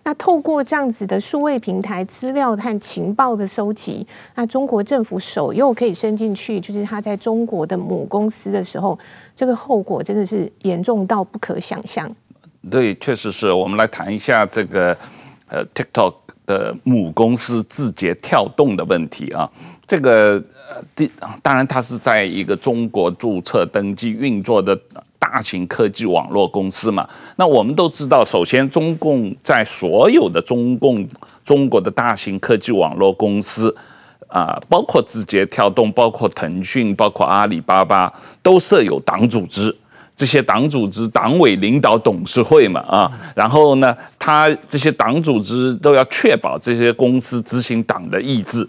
[0.10, 8.98] 那透过这样子的数位平台资料和情报的收集，那中国政府手又可以伸进去，就是他在中国的母公司的时候，
[9.36, 12.12] 这个后果真的是严重到不可想象。
[12.72, 14.98] 对，确实是我们来谈一下这个
[15.48, 16.16] 呃 TikTok
[16.48, 19.48] 的母公司字节跳动的问题啊。
[19.86, 20.44] 这个
[20.98, 21.06] 呃，
[21.44, 24.76] 当然它是在一个中国注册登记运作的。
[25.20, 31.06] 大型科技网络公司嘛，那我们都知道，首先中共在所有的中共
[31.44, 33.76] 中国的大型科技网络公司
[34.28, 39.76] 啊，包括字节跳动，包括腾讯，包括阿里巴巴，都设有党组织。
[40.16, 48.68] 这些党组织党委领导董事会嘛，啊，然后呢，他这些党组织都要确保这些公司执行党的意志。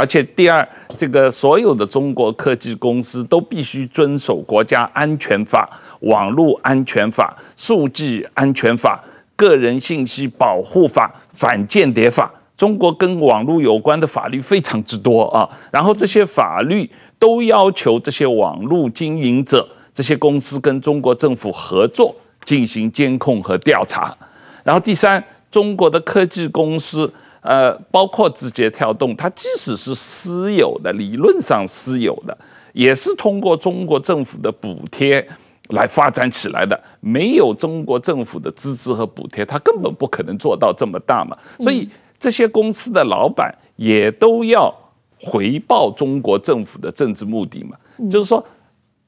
[0.00, 5.68] 而且第二，这个所有的中国科技公司都必须遵守国家安全法、
[6.00, 8.98] 网络安全法、数据安全法、
[9.36, 12.32] 个人信息保护法、反间谍法。
[12.56, 24.16] 中国跟网络有关的法律非常之多啊，然后这些法律都要求这些网络经营者、这些公司跟中国政府合作进行监控和调查。
[24.64, 27.12] 然后第三，中国的科技公司。
[27.40, 32.36] 呃，包括字节跳动，它即使是私有的，理论上私有的，
[32.72, 35.26] 也是通过中国政府的补贴
[35.70, 36.78] 来发展起来的。
[37.00, 41.36] 没有中国政府的支持和补贴，它根本不可能做到这么大嘛。
[41.58, 44.74] 所以这些公司的老板也都要
[45.18, 47.76] 回报中国政府的政治目的嘛，
[48.10, 48.44] 就是说。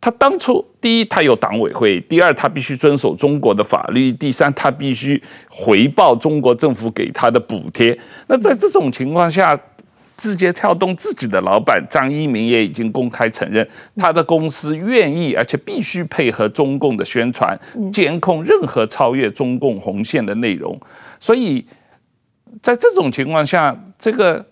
[0.03, 7.97] 他当初第一，他有党委会；第二，他必须遵守中国的法律；第三，他必须回报中国政府给他的补贴。
[8.27, 9.57] 那在这种情况下，
[10.17, 17.57] 字节跳动自己的老板张一鸣也已经公开承认，他的公司愿意而且必须配合中共的宣传，
[17.93, 20.77] 监控任何超越中共红线的内容。
[21.21, 21.65] 所以
[22.61, 24.45] 在这种情况下，这个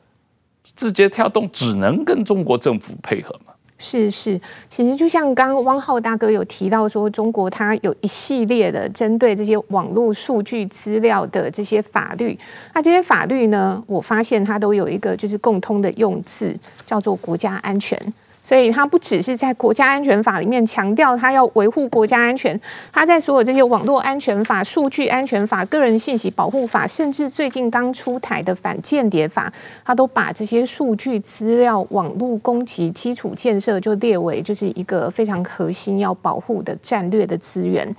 [0.62, 3.52] 字节跳动只能跟中国政府配合嘛。
[3.82, 4.38] 是是，
[4.68, 12.38] 其实就像刚刚汪浩大哥有提到说，中国它有一系列的针对这些网络数据资料的这些法律，
[12.74, 17.98] 那这些法律呢，我发现它都有一个就是共通的用字，叫做国家安全。
[18.42, 22.58] 所以，它不只是在国家安全法里面强调它要维护国家安全，
[22.90, 29.52] 它在所有这些网络安全法、数据安全法、个人信息保护法，甚至最近刚出台的反间谍法，
[29.84, 37.94] 它都把这些数据资料、网络攻击基础建设就列为就是一个非常核心要保护的战略的资源。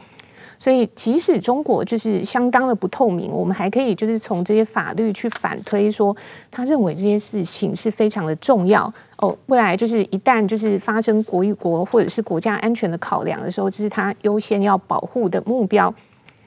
[0.61, 6.15] 所以，即使中国就是相当的不透明，我们还可以就是从这些法律去反推说，
[6.51, 9.35] 他认为这些事情是非常的重要哦。
[9.47, 15.91] 未来就是一旦就是发生国与国或者是国家安全的考量的时候，这是他优先要保护的目标。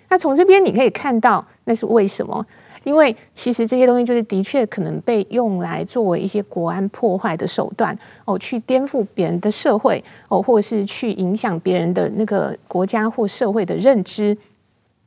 [0.09, 2.47] 那从这边你可以看到，那是为什么？
[2.85, 14.37] 因为其实这些东西就是的确可能被用来作为一些国安破坏的手段哦，去颠覆别人的社会哦，或者是去影响别人的那个国家或社会的认知。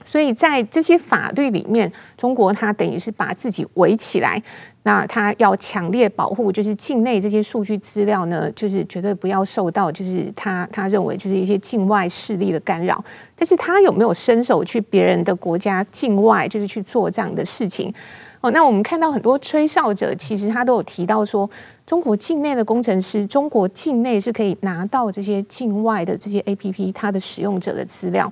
[0.05, 4.41] 所以在这些法律里面，中国它等于是把自己围起来。
[4.87, 13.03] 那他要强烈保护，就是境内这些数据资料呢，就是绝对不要受到，就是他他认为就是一些境外势力的干扰。
[13.35, 17.93] 但是他有没有伸手去别人的国家境外，就是去做这样的事情？
[18.39, 21.49] 哦，那我们看到很多吹哨者，其实他都有提到说，
[21.85, 28.31] 中国境内的工程师，中国境内是可以拿到这些境外的这些 APP，它的使用者的资料。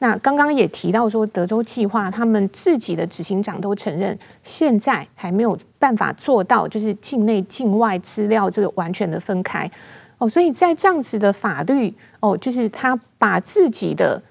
[0.00, 9.70] 那刚刚也提到说，德州计划他们自己的执行长都承认，现在还没有办法做到，就是境内境外资料这个完全的分开
[10.18, 10.28] 哦。
[10.28, 14.22] 所以在这样子的法律哦，就是他把自己的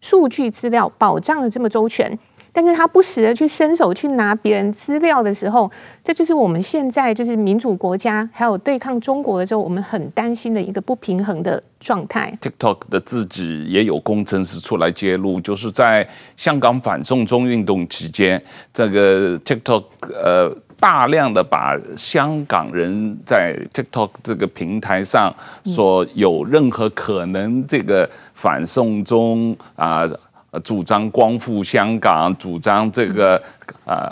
[0.00, 2.18] 数据资料保障的这么周全。
[2.54, 5.70] 但是他不时的去伸手去拿别人资料的时候，
[6.04, 12.36] 这就是我们现在就是民主国家还有对抗中国的时候，我们很担心的一个不平衡的状态。
[12.42, 18.42] TikTok 的自己也有工程师出来揭露，就是在香港反送中运动期间，
[18.74, 25.34] 这个 TikTok 呃大量的把香港人在 TikTok 这个平台上
[25.64, 30.06] 所有任何可能这个反送中啊。
[30.52, 33.42] 呃主张光复香港，主张这个
[33.84, 34.08] 呃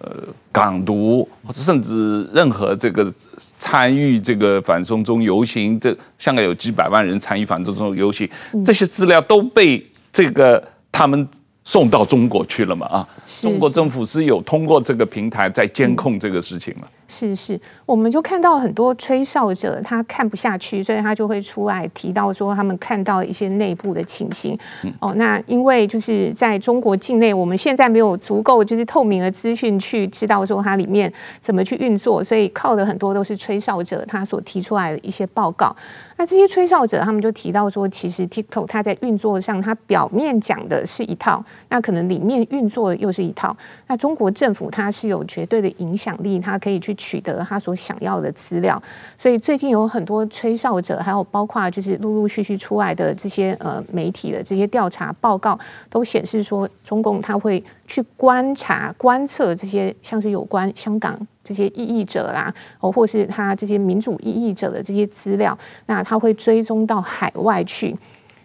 [0.00, 0.10] 呃
[0.50, 3.10] 港独，甚至任何这个
[3.58, 8.28] 参与这个反送中游行，这香港有几百万人参与反送中游行，
[8.64, 11.28] 这些资料都被这个他们。
[11.66, 12.86] 送到中国去了嘛？
[12.86, 13.08] 啊，
[13.42, 16.86] 中国政府是有通过这个平台在监控这个事情嘛？
[17.08, 24.56] 是是，我们就看到很多吹哨者，他看不下去，所以他就会出来提到说，他们看到一些内部的情形。
[25.00, 35.74] 哦，那因为就是在中国境内，我们现在没有足够就是透明的资讯去知道说它里面怎么去运作，所以靠的很多都是吹哨者他所提出来的一些报告。
[36.18, 43.54] 那这些吹哨者，他们就提到说，其实 TikTok 它在运作上，它表面讲的是一套，那可能里面运作的又是一套。
[43.86, 48.82] 那中国政府它是有绝对的影响力，它可以去取得它所想要的资料。
[49.18, 55.58] 所以最近有很多吹哨者，还有包括就是陆陆续续出来的这些呃媒体的这些调查报告，
[55.90, 61.18] 都显示说，中共它会去观察、观测这些像是有关香港。
[61.46, 65.56] 这些异议者啦，哦，或是他这些民主异议者的这些资料，
[65.86, 67.96] 那他会追踪到海外去，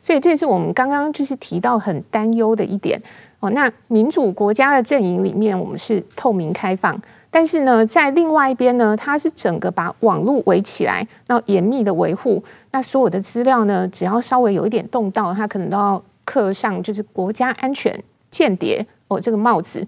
[0.04, 3.02] 所以这是我们刚刚就是提到很担忧的一点
[3.40, 3.50] 哦。
[3.50, 6.96] 那民主国家的阵营里面，我们是透明开放，
[7.32, 17.92] 但是呢，在另外一边呢，它是整个把网络围起来，然后严密的维护，那所有的资料呢，只要稍微有一点动到，它可能都要刻上就是国家安全
[18.32, 19.86] 间谍哦这个帽子。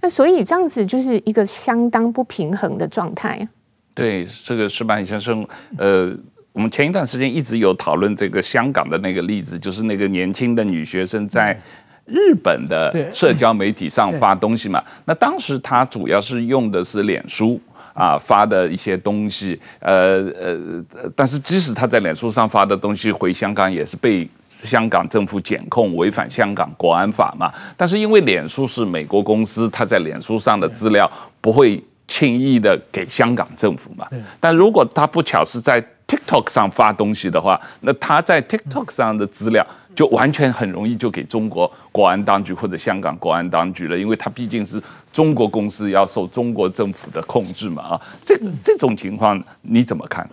[0.00, 3.46] 那所以这样子就是一个相当不平衡的状态。
[3.94, 5.46] 对，这个矢板先生，
[5.78, 6.12] 呃，
[6.52, 11.56] 我们前一段时间一直有讨论这个香港的那个例子，就是那个年轻的女学生在
[12.04, 14.82] 日本的社交媒体上发东西嘛。
[15.04, 17.60] 那当时她主要是用的是脸书
[17.94, 20.84] 啊发的一些东西，呃呃，
[21.14, 24.28] 但是即使她在脸书上发的东西回香港也是被。
[24.62, 27.52] 香港政府检控违反香港国安法嘛？
[27.76, 31.10] 但是因为脸书是美国公司，他在脸书上的资料
[31.40, 34.06] 不会轻易的给香港政府嘛。
[34.40, 44.82] 但如果他不巧是在 TikTok 上发东西的话，那他在 TikTok 上的资料就完全很容易就给中国国安当局或者香港国安当局了，因为他毕竟是
[45.12, 47.82] 中国公司，要受中国政府的控制嘛。
[47.82, 50.28] 啊，这这种情况你怎么看？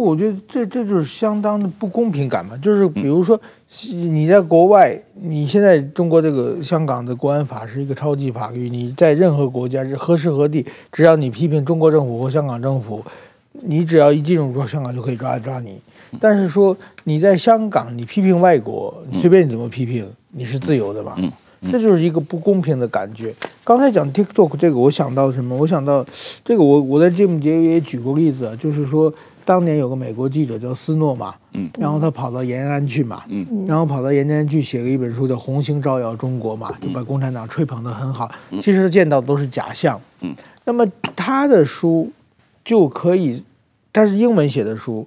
[0.00, 2.56] 不，我觉得这这就是相当的不公平感嘛。
[2.56, 3.38] 就是比如说，
[3.92, 13.04] 你在国外，你现在中国这个香港的国安法是一个超级法律，你在任何国家，何时何地，只要你批评中国政府或香港政府，
[13.52, 15.78] 你只要一进入说香港就可以抓抓你。
[16.18, 16.74] 但是说
[17.04, 21.14] 你在香港，你批评外国，随便你怎么批评，你是自由的嘛？
[21.70, 23.34] 这就是一个不公平的感觉。
[23.62, 25.54] 刚才讲 TikTok 这个，我想到什么？
[25.54, 26.02] 我想到
[26.42, 29.12] 这个，我我在节目节也举过例子，就是说。
[29.50, 38.30] 当年有个美国记者叫斯诺嘛，嗯，然后他跑到延安去嘛，嗯，然后跑到延安去写了一本书叫《红星照耀中国》嘛，就把共产党吹捧得很好。
[38.62, 40.32] 其实见到都是假象，嗯，
[40.64, 40.86] 那么
[41.16, 42.08] 他的书
[42.64, 43.42] 就可以，
[43.92, 45.04] 他是英文写的书，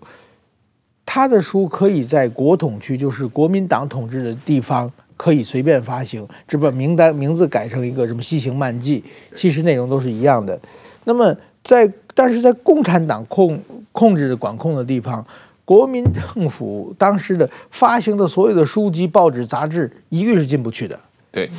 [1.05, 9.01] 他的书可以在国统区，就是国民党统治的地方可以随便发行，只把名单名字改成一个什么《西行漫记》，
[9.37, 10.59] 其实内容都是一样的。
[11.05, 11.33] 那么
[11.63, 13.59] 在但是在共产党控
[13.91, 15.25] 控制的管控的地方，
[15.65, 20.99] 国民政府当时的发行的所有的书籍、报纸、杂志，一律是进不去的。
[21.31, 21.49] 对，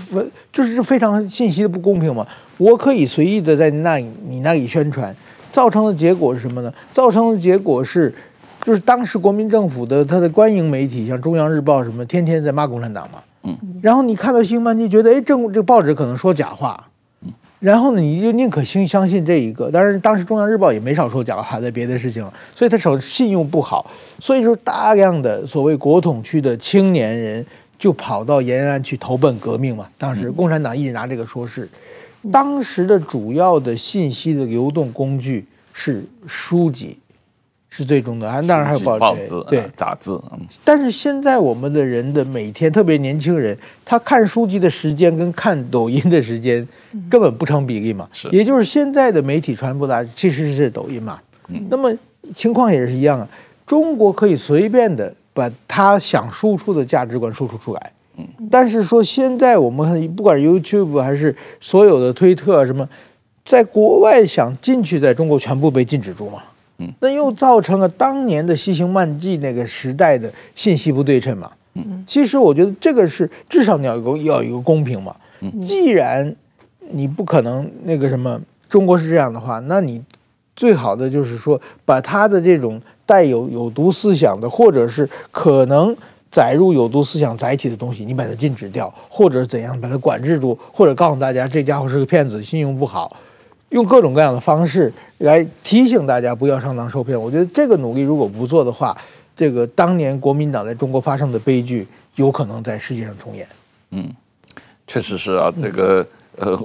[0.52, 2.24] 就是非常信息的不公平嘛。
[2.59, 5.12] 我可以随意的在那里你那里宣传，
[5.50, 6.72] 造成的结果是什么呢？
[6.92, 8.14] 造成的结果是，
[8.62, 13.18] 就是当时国民政府的他的官营媒体，像中央日报什么，天天在骂共产党嘛。
[13.42, 13.59] 嗯。
[13.82, 16.88] 然后你看到《新闻你》，觉得哎，政这个报纸可能说假话。
[17.65, 19.71] 然后呢，你就宁可信相信这一个。
[19.71, 22.23] 当然，当时《中央日报》也没少说假话，在别的事情，
[22.55, 23.91] 所以他手信用不好。
[24.19, 27.47] 所以说，大量的所谓国统区的青年人
[27.79, 29.89] 就跑到延安去投奔革命嘛。
[29.97, 31.67] 当时共产党一直拿这个说事。
[32.31, 36.99] 当时的主要的信息的流动工具是书籍，
[37.77, 40.12] 是最终的，当然还有报纸，报纸对杂志。
[40.31, 46.64] 嗯，但是现在我们的人的每天，特别年轻人，他看书籍的时间跟看抖音的时间
[47.11, 48.09] 根本不成比例嘛。
[48.12, 51.18] 是，也就是现在的媒体传播的其实是抖音嘛。
[51.49, 51.93] 嗯，那么
[52.33, 53.29] 情况也是一样啊。
[53.66, 57.93] 中国可以随便的把他想输出的价值观输出出来。
[58.16, 62.89] 嗯，但是说现在我们不管 YouTube 还是所有的推特什么，
[63.45, 66.41] 在国外想进去，在中国全部被禁止住嘛。
[67.01, 71.51] 那又造成了当年的西行漫记那个时代的信息不对称嘛。
[71.75, 75.14] 嗯，其实我觉得这个是至少你要有要一个公平嘛。
[75.41, 76.35] 嗯，既然
[76.91, 80.03] 你不可能那个什么，中国是这样的话，那你
[80.55, 85.97] 最好的就是说把他的这种带有有毒思想的，或者是可能。
[86.35, 93.16] 载入有毒思想载体的东西，你把它禁止掉，或者怎样把它管制住，或者告诉大家这家伙是个骗子，信用不好，
[93.75, 97.20] 用各种各样的方式来提醒大家不要上当受骗。
[97.20, 98.97] 我觉得这个努力如果不做的话，
[99.37, 103.45] 这个当年国民党在中国发生的悲剧有可能在世界上重演。
[103.91, 104.09] 嗯，
[104.87, 106.07] 确实是啊，这个。
[106.37, 106.59] 呃，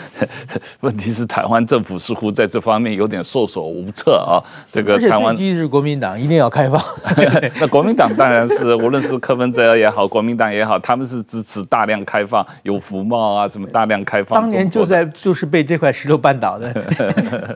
[0.80, 4.38] 问题是台湾政府似乎在这方面有点束手无策啊。
[4.64, 6.80] 这个台湾最是国民党一定要开放。
[7.58, 14.40] 那国民党当然是，无论是柯文哲也好，国民党也好，他们是支持大量开放，有福茂啊，什么大量开放。
[14.40, 16.72] 当年就在就是被这块石头绊倒的。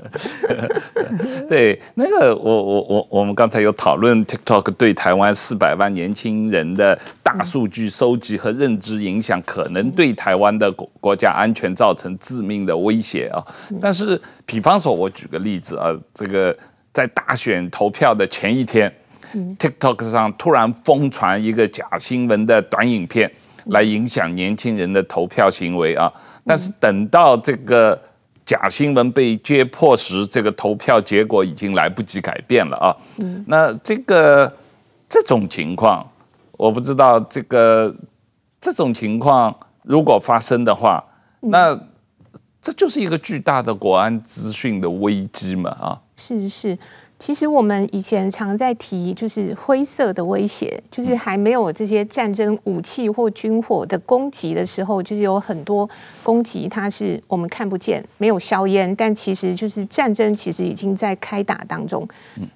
[1.49, 11.36] 对，那个我我我我们刚才有讨论 TikTok 对台湾四百万年轻人的大数据收集和认知影响，可能对台湾的国国家。
[11.37, 13.45] 安全造成致命的威胁啊！
[13.79, 16.57] 但是，比方说，我举个例子啊，这个
[16.93, 18.91] 在大选投票的前一天
[19.59, 23.31] ，TikTok 上突然疯传一个假新闻的短影片，
[23.67, 26.11] 来影响年轻人的投票行为啊！
[26.47, 28.01] 但是等到这个
[28.47, 32.97] 假新闻被揭破时，这个投票结果已经来不及改变了啊！
[33.47, 34.51] 那这个
[35.07, 36.09] 这种情况，
[36.53, 37.95] 我不知道这个
[38.59, 41.05] 这种情况如果发生的话。
[41.41, 41.79] 那
[42.63, 45.71] 这就是一个巨大的国安资讯的危机嘛？
[45.71, 46.77] 啊，是是，
[47.17, 55.89] 其实我们以前常在提，就是灰色的威胁，就是还没有这些战争武器或军火的攻击的时候，就是有很多
[56.25, 62.07] 攻击，它是我们看不见，没有硝烟，但其实就是战争，其实已经在开打当中。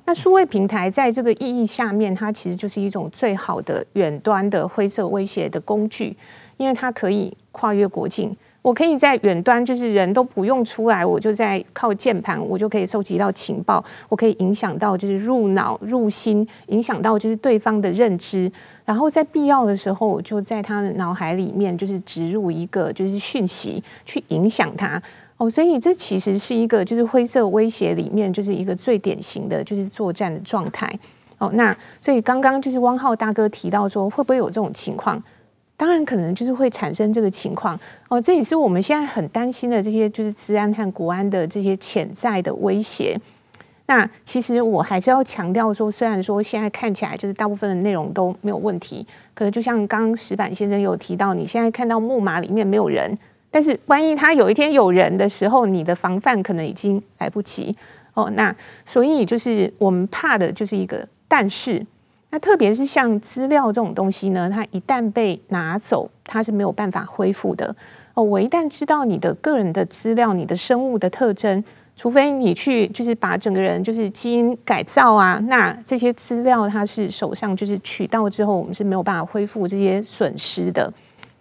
[0.07, 6.17] 那数位平台在这个意义下面，它其实就是一种最好的远端的灰色威胁的工具，
[6.57, 8.37] 因为它可以跨越国境。
[8.63, 18.53] 我可以在远端，就是人都不用出来，我就在靠键盘，我就可以收集到情报，我可以影响到就是入脑入心，影响到就是对方的认知，
[18.85, 25.03] 然后在必要的时候，我就在他的脑海里面就是植入一个就是讯息去影响他
[25.39, 30.87] 哦，所以这其实是一个就是灰色威胁里面就是一个最典型的就是作战的状态
[31.39, 31.51] 哦。
[31.55, 35.23] 那所以刚刚就是汪浩大哥提到说，会不会有这种情况？
[35.81, 38.21] 当然，可能就是会产生这个情况哦。
[38.21, 43.19] 这也是我们现在很担心的这些，就是治安和国安的这些潜在的威胁。
[43.87, 53.17] 那其实我还是要强调说，虽然说现在看起来就是大部分的内容都没有问题，可是就像刚石板先生有提到，你现在看到木马里面没有人，
[53.51, 57.75] 但是万一他有一天有人的时候，你的防范可能已经来不及
[58.13, 58.31] 哦。
[58.35, 58.55] 那
[58.85, 61.87] 所以就是我们怕的就是一个但是。
[62.33, 67.75] 那特别是像资料这种东西呢，它一旦被拿走，它是没有办法恢复的
[68.15, 68.23] 哦。
[68.23, 71.65] 我一旦知道你的个人的资料、你的生物的特征，
[71.97, 80.93] 除非你去就是把整个人就是基因改造啊，那这些资料它是手上就是取到之后，我们是没有办法恢复这些损失的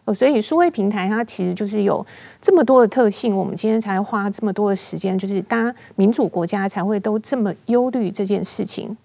[0.05, 0.13] 哦。
[0.13, 2.03] 所以数位平台它其实就是有
[2.41, 8.97] 这么多的特性，我们今天才花这么多的时间，就是大家民主国家才会都这么忧虑这件事情。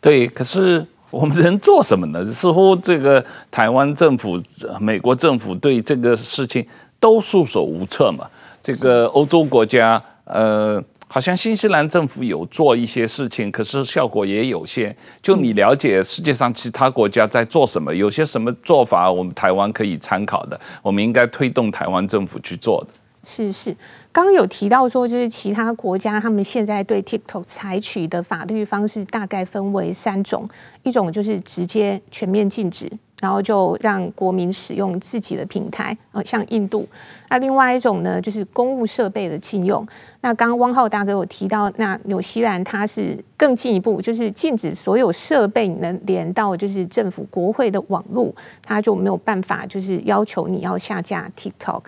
[0.00, 0.86] 对，可是。
[1.16, 2.30] 我们能做什么呢？
[2.30, 4.38] 似乎这个台湾政府、
[4.78, 6.64] 美国政府对这个事情
[7.00, 8.26] 都束手无策嘛。
[8.62, 14.94] 这个欧洲国家，呃，好像新西兰政府有做一些事情，可是效果也有限。
[15.22, 22.88] 就你了解世界上其他国家在做什么，有些什么做法，我们台湾可以参考的，我们应该推动台湾政府去做的。
[23.26, 23.76] 是是。
[24.12, 30.48] 刚刚有提到说，就是其他国家他们现在对 TikTok 采取的法律方式大概分为三种，
[30.84, 36.88] 一种就是直接全面禁止，然后就让国民使用自己的平台，呃，像印度。
[37.28, 39.86] 那另外一种呢，就是公务设备的禁用。
[40.22, 51.82] 那刚刚汪浩大哥有提到，那纽西兰它是更进一步，就是禁止所有设备能连到就是政府国会的网络，它就没有办法就是要求你要下架 TikTok。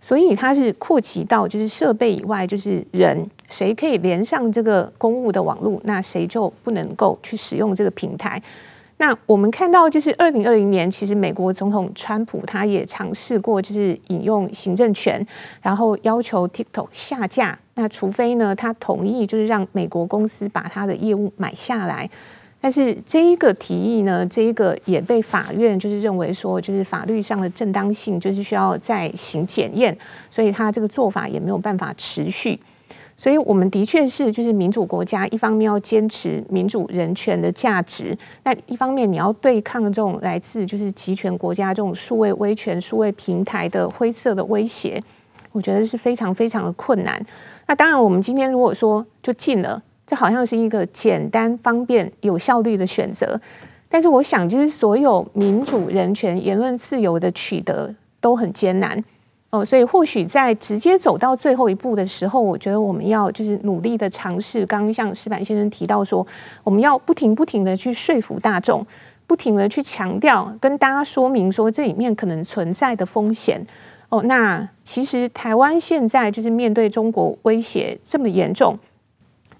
[0.00, 8.42] 所以它是扩及到就是设备以外，就是人谁可以连上这个公务的网络，那谁就不能够去使用这个平台。
[8.96, 15.26] 那我们看到，就是二零二零年，其实美国总统川普他也尝试过，就是引用行政权，
[15.62, 17.58] 然后要求 TikTok 下架。
[17.74, 22.10] 那除非呢，他同意，就是让美国公司把他的业务买下来。
[22.60, 29.96] 但是这一个提议呢，这一个也被法院就是认为说，就是法律上的正当性，就是需要再行检验，
[30.28, 32.60] 所以他这个做法也没有办法持续。
[33.16, 45.02] 所以，我们的确是就是民主国家，一方面要坚持民主人权的价值，那一方面你要对抗这种来自就是集权国家这种数位威权、数位平台的灰色的威胁，
[45.52, 47.22] 我觉得是非常非常的困难。
[47.66, 53.40] 那当然，我们今天如果说就禁了，这好像是一个简单、方便、有效率的选择。
[53.88, 59.04] 但是，我想就是所有民主人权、言论自由的取得都很艰难。
[59.50, 64.66] 哦，所以或许在直接走到最后一步的时候，我觉得我们要就是努力的尝试。
[64.66, 66.26] 刚刚像石板先生提到说，
[66.64, 68.84] 我们要不停不停的去说服大众，
[69.28, 73.64] 不停的去强调，跟大家说明说这里面可能存在的风险。
[74.08, 78.76] 哦，那其实台湾现在就是面对中国威胁这么严重，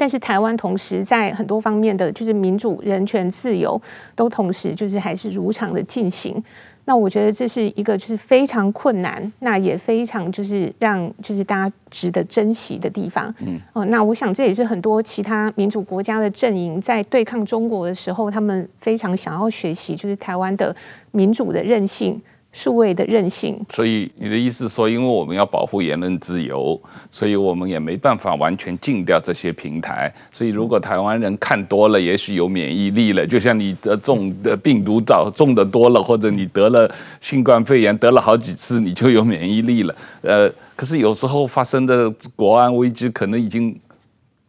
[0.01, 3.78] 但是台湾同时在很多方面的就是民主、人权、自由
[4.16, 6.42] 都同时就是还是如常的进行。
[6.86, 13.32] 那我觉得这是一个就是非常困难，那也非常就是让就是大家值得珍惜的地方。
[13.40, 20.74] 嗯，哦，那我想这也是很多其他民主国家的阵营在对抗中国的时候，他们非常想要学习，就是台湾的
[21.11, 22.18] 民主的韧性。
[22.53, 30.12] 数位的韧性，所以你的意思说，因为我们要保护言论自由，所以我们也没办法完全禁掉这些平台。
[30.32, 33.24] 所以如果台湾人看多了，也许有免疫力了。
[33.24, 39.94] 就像你得中的病毒早中的多了，或者你得了新冠肺炎得了好几次，你就有免疫力了。
[40.22, 43.78] 呃，可是有时候发生的国安危机可能已经。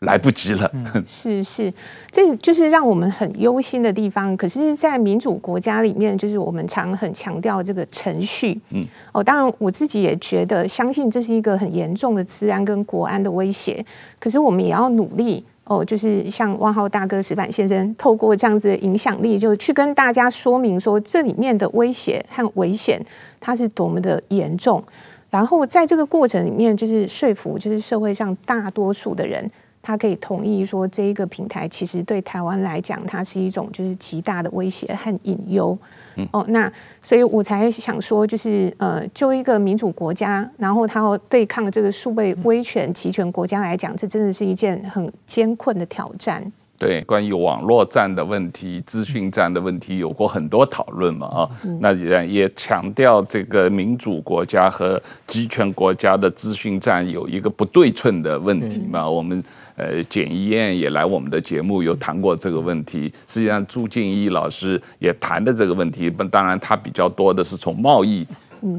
[0.01, 0.71] 来不及了，
[1.05, 1.71] 是是，
[2.09, 4.35] 这就是让我们很忧心的地方。
[4.35, 8.59] 可是，在民主国家里面，就是我们常很强调这个程序。
[8.71, 13.85] 嗯，哦，当然我自己也觉得，相信这是一个很严重的治安跟国安的威胁。
[14.19, 22.99] 可是，我们也要努力哦，就是像汪浩大哥、石板先生，透过这样子的影响力，就去跟大家说明说，这里面的威胁和危险，
[23.39, 24.83] 它是多么的严重。
[25.29, 29.47] 然后，在这个过程里面，就是说服，就是社会上大多数的人。
[29.83, 35.77] 他可以同意说，这一个平台其实对台湾来讲，它是一种就是极大的威胁和隐忧。
[36.17, 36.71] 嗯、哦，那
[37.01, 46.51] 所以我才想说，就是呃，就一个民主国家，然后他要对抗这个数位威权集权国家来讲，这真的是一件很艰困的挑战。
[46.77, 51.27] 对，关于网络战的问题、资讯战的问题，有过很多讨论嘛？
[51.27, 59.03] 啊、嗯，那也也强调这个民主国家和集权国家的资讯战有一个不对称的问题嘛？
[59.03, 59.43] 嗯、我们。
[59.81, 63.11] 呃，简一燕也来我们的节目，有谈过这个问题。
[63.27, 68.23] 实际上，朱静一老师也谈的这个问题，当然他比较多的是从贸易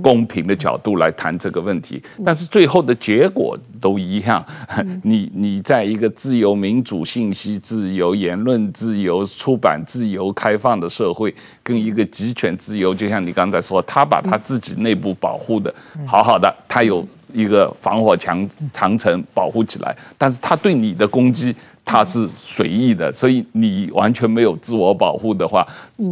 [0.00, 2.00] 公平的角度来谈这个问题。
[2.24, 4.44] 但是最后的结果都一样。
[5.02, 11.34] 你你在一个自由、民主、信息自由、言论自由、出版自由、开放的社会，
[11.64, 15.74] 跟一个集权自由，就像你刚才说，他把他自己内部保护的
[16.06, 17.04] 好好的，他有。
[17.32, 21.54] 一个防火墙长城保护起来，但是他对你的攻击，
[21.84, 25.66] 他是随意的，所以你完全没有自我保护的话，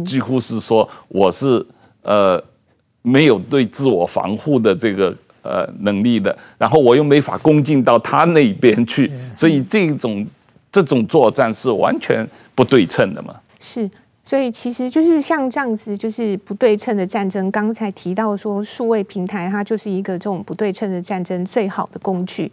[0.05, 1.65] 几乎是说我是
[2.01, 2.41] 呃
[3.01, 10.25] 没有对自我防护的这个呃能力的，然后我又没法攻进到他那边去，所以这种
[10.71, 13.35] 这种作战是完全不对称的嘛？
[13.59, 13.89] 是。
[14.31, 17.51] 所以其实就是像这样子，就是不对称的战争。
[17.51, 22.49] 刚才提到说，数位平台它就是一个这种不对称的战争最好的工具。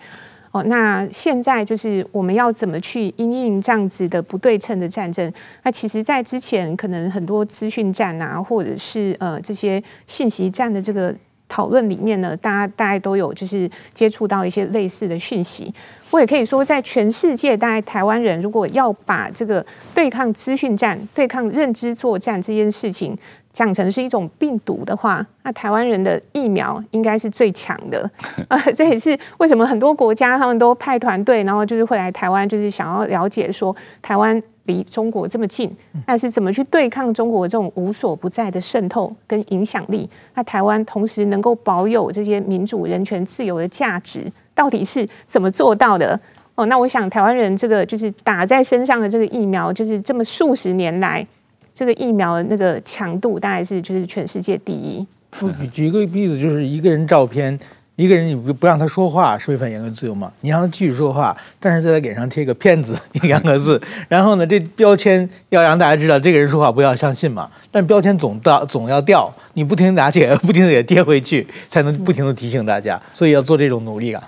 [0.50, 5.32] 哦，那现在就是我们要怎么去因应这样子的不对称的战争？
[5.62, 11.14] 那其实，在之前可能很多资讯战啊，或者是呃这些信息战的这个。
[11.48, 15.72] 讨论里面呢，大家大概都有就是接触到一些类似的讯息。
[16.10, 23.16] 我也可以说，在全世界，大概台湾人如果要把这个对抗资讯战、对抗认知作战这件事情
[23.52, 28.10] 讲成是一种病毒的话，那台湾人的疫苗应该是最强的。
[28.48, 34.42] 啊，这也是为什么很多国家他们都派团队，然后就是会来台湾，就是想要了解说台湾。
[34.68, 35.68] 离中国这么近，
[36.06, 40.08] 但是怎么去对抗中国这种无所不在的渗透跟影响力？
[40.34, 46.18] 那台湾同时能够保有这些民主、人权、自由的价值，到底是怎么做到的？
[46.54, 51.26] 哦，那我想台湾人这个就是打在身上的这个疫苗，就是这么数十年来，
[51.74, 55.06] 这个疫苗的那个强度大概是就是全世界第一。
[55.40, 57.58] 举举一个例子，就是一个人照片。
[57.98, 60.30] 一个人你不不让他说话是违反言论自由吗？
[60.42, 67.50] 你让他继续说话，但是在他脸上贴个骗子两个字， 然后呢，这标签要让大家知道这个人说话不要相信嘛。
[67.72, 73.02] 但标签总到总要掉，你不停拿起来，不停的给贴回去，才能不停的提醒大家。
[73.12, 74.22] 所以要做这种努力啊。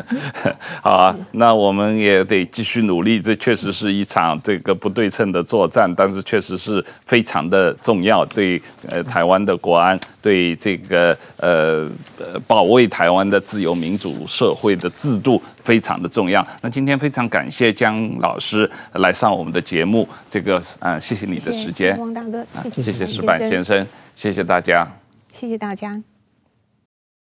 [0.80, 3.20] 好啊，那我们也得继续努力。
[3.20, 11.86] 这确实是一场这个不对称的作战，但是确实是非常的重要，对呃台湾的国安，对这个呃
[12.18, 12.88] 呃保卫。
[12.94, 16.46] 台湾的自由民主社会的制度非常的重要。
[16.62, 22.46] 那今天非常感谢江老师来上我们的节目，这个啊，谢谢你的时间，汪大哥，
[22.80, 23.84] 谢谢石板先生，
[24.14, 24.88] 谢谢大家，
[25.32, 26.13] 谢谢大家。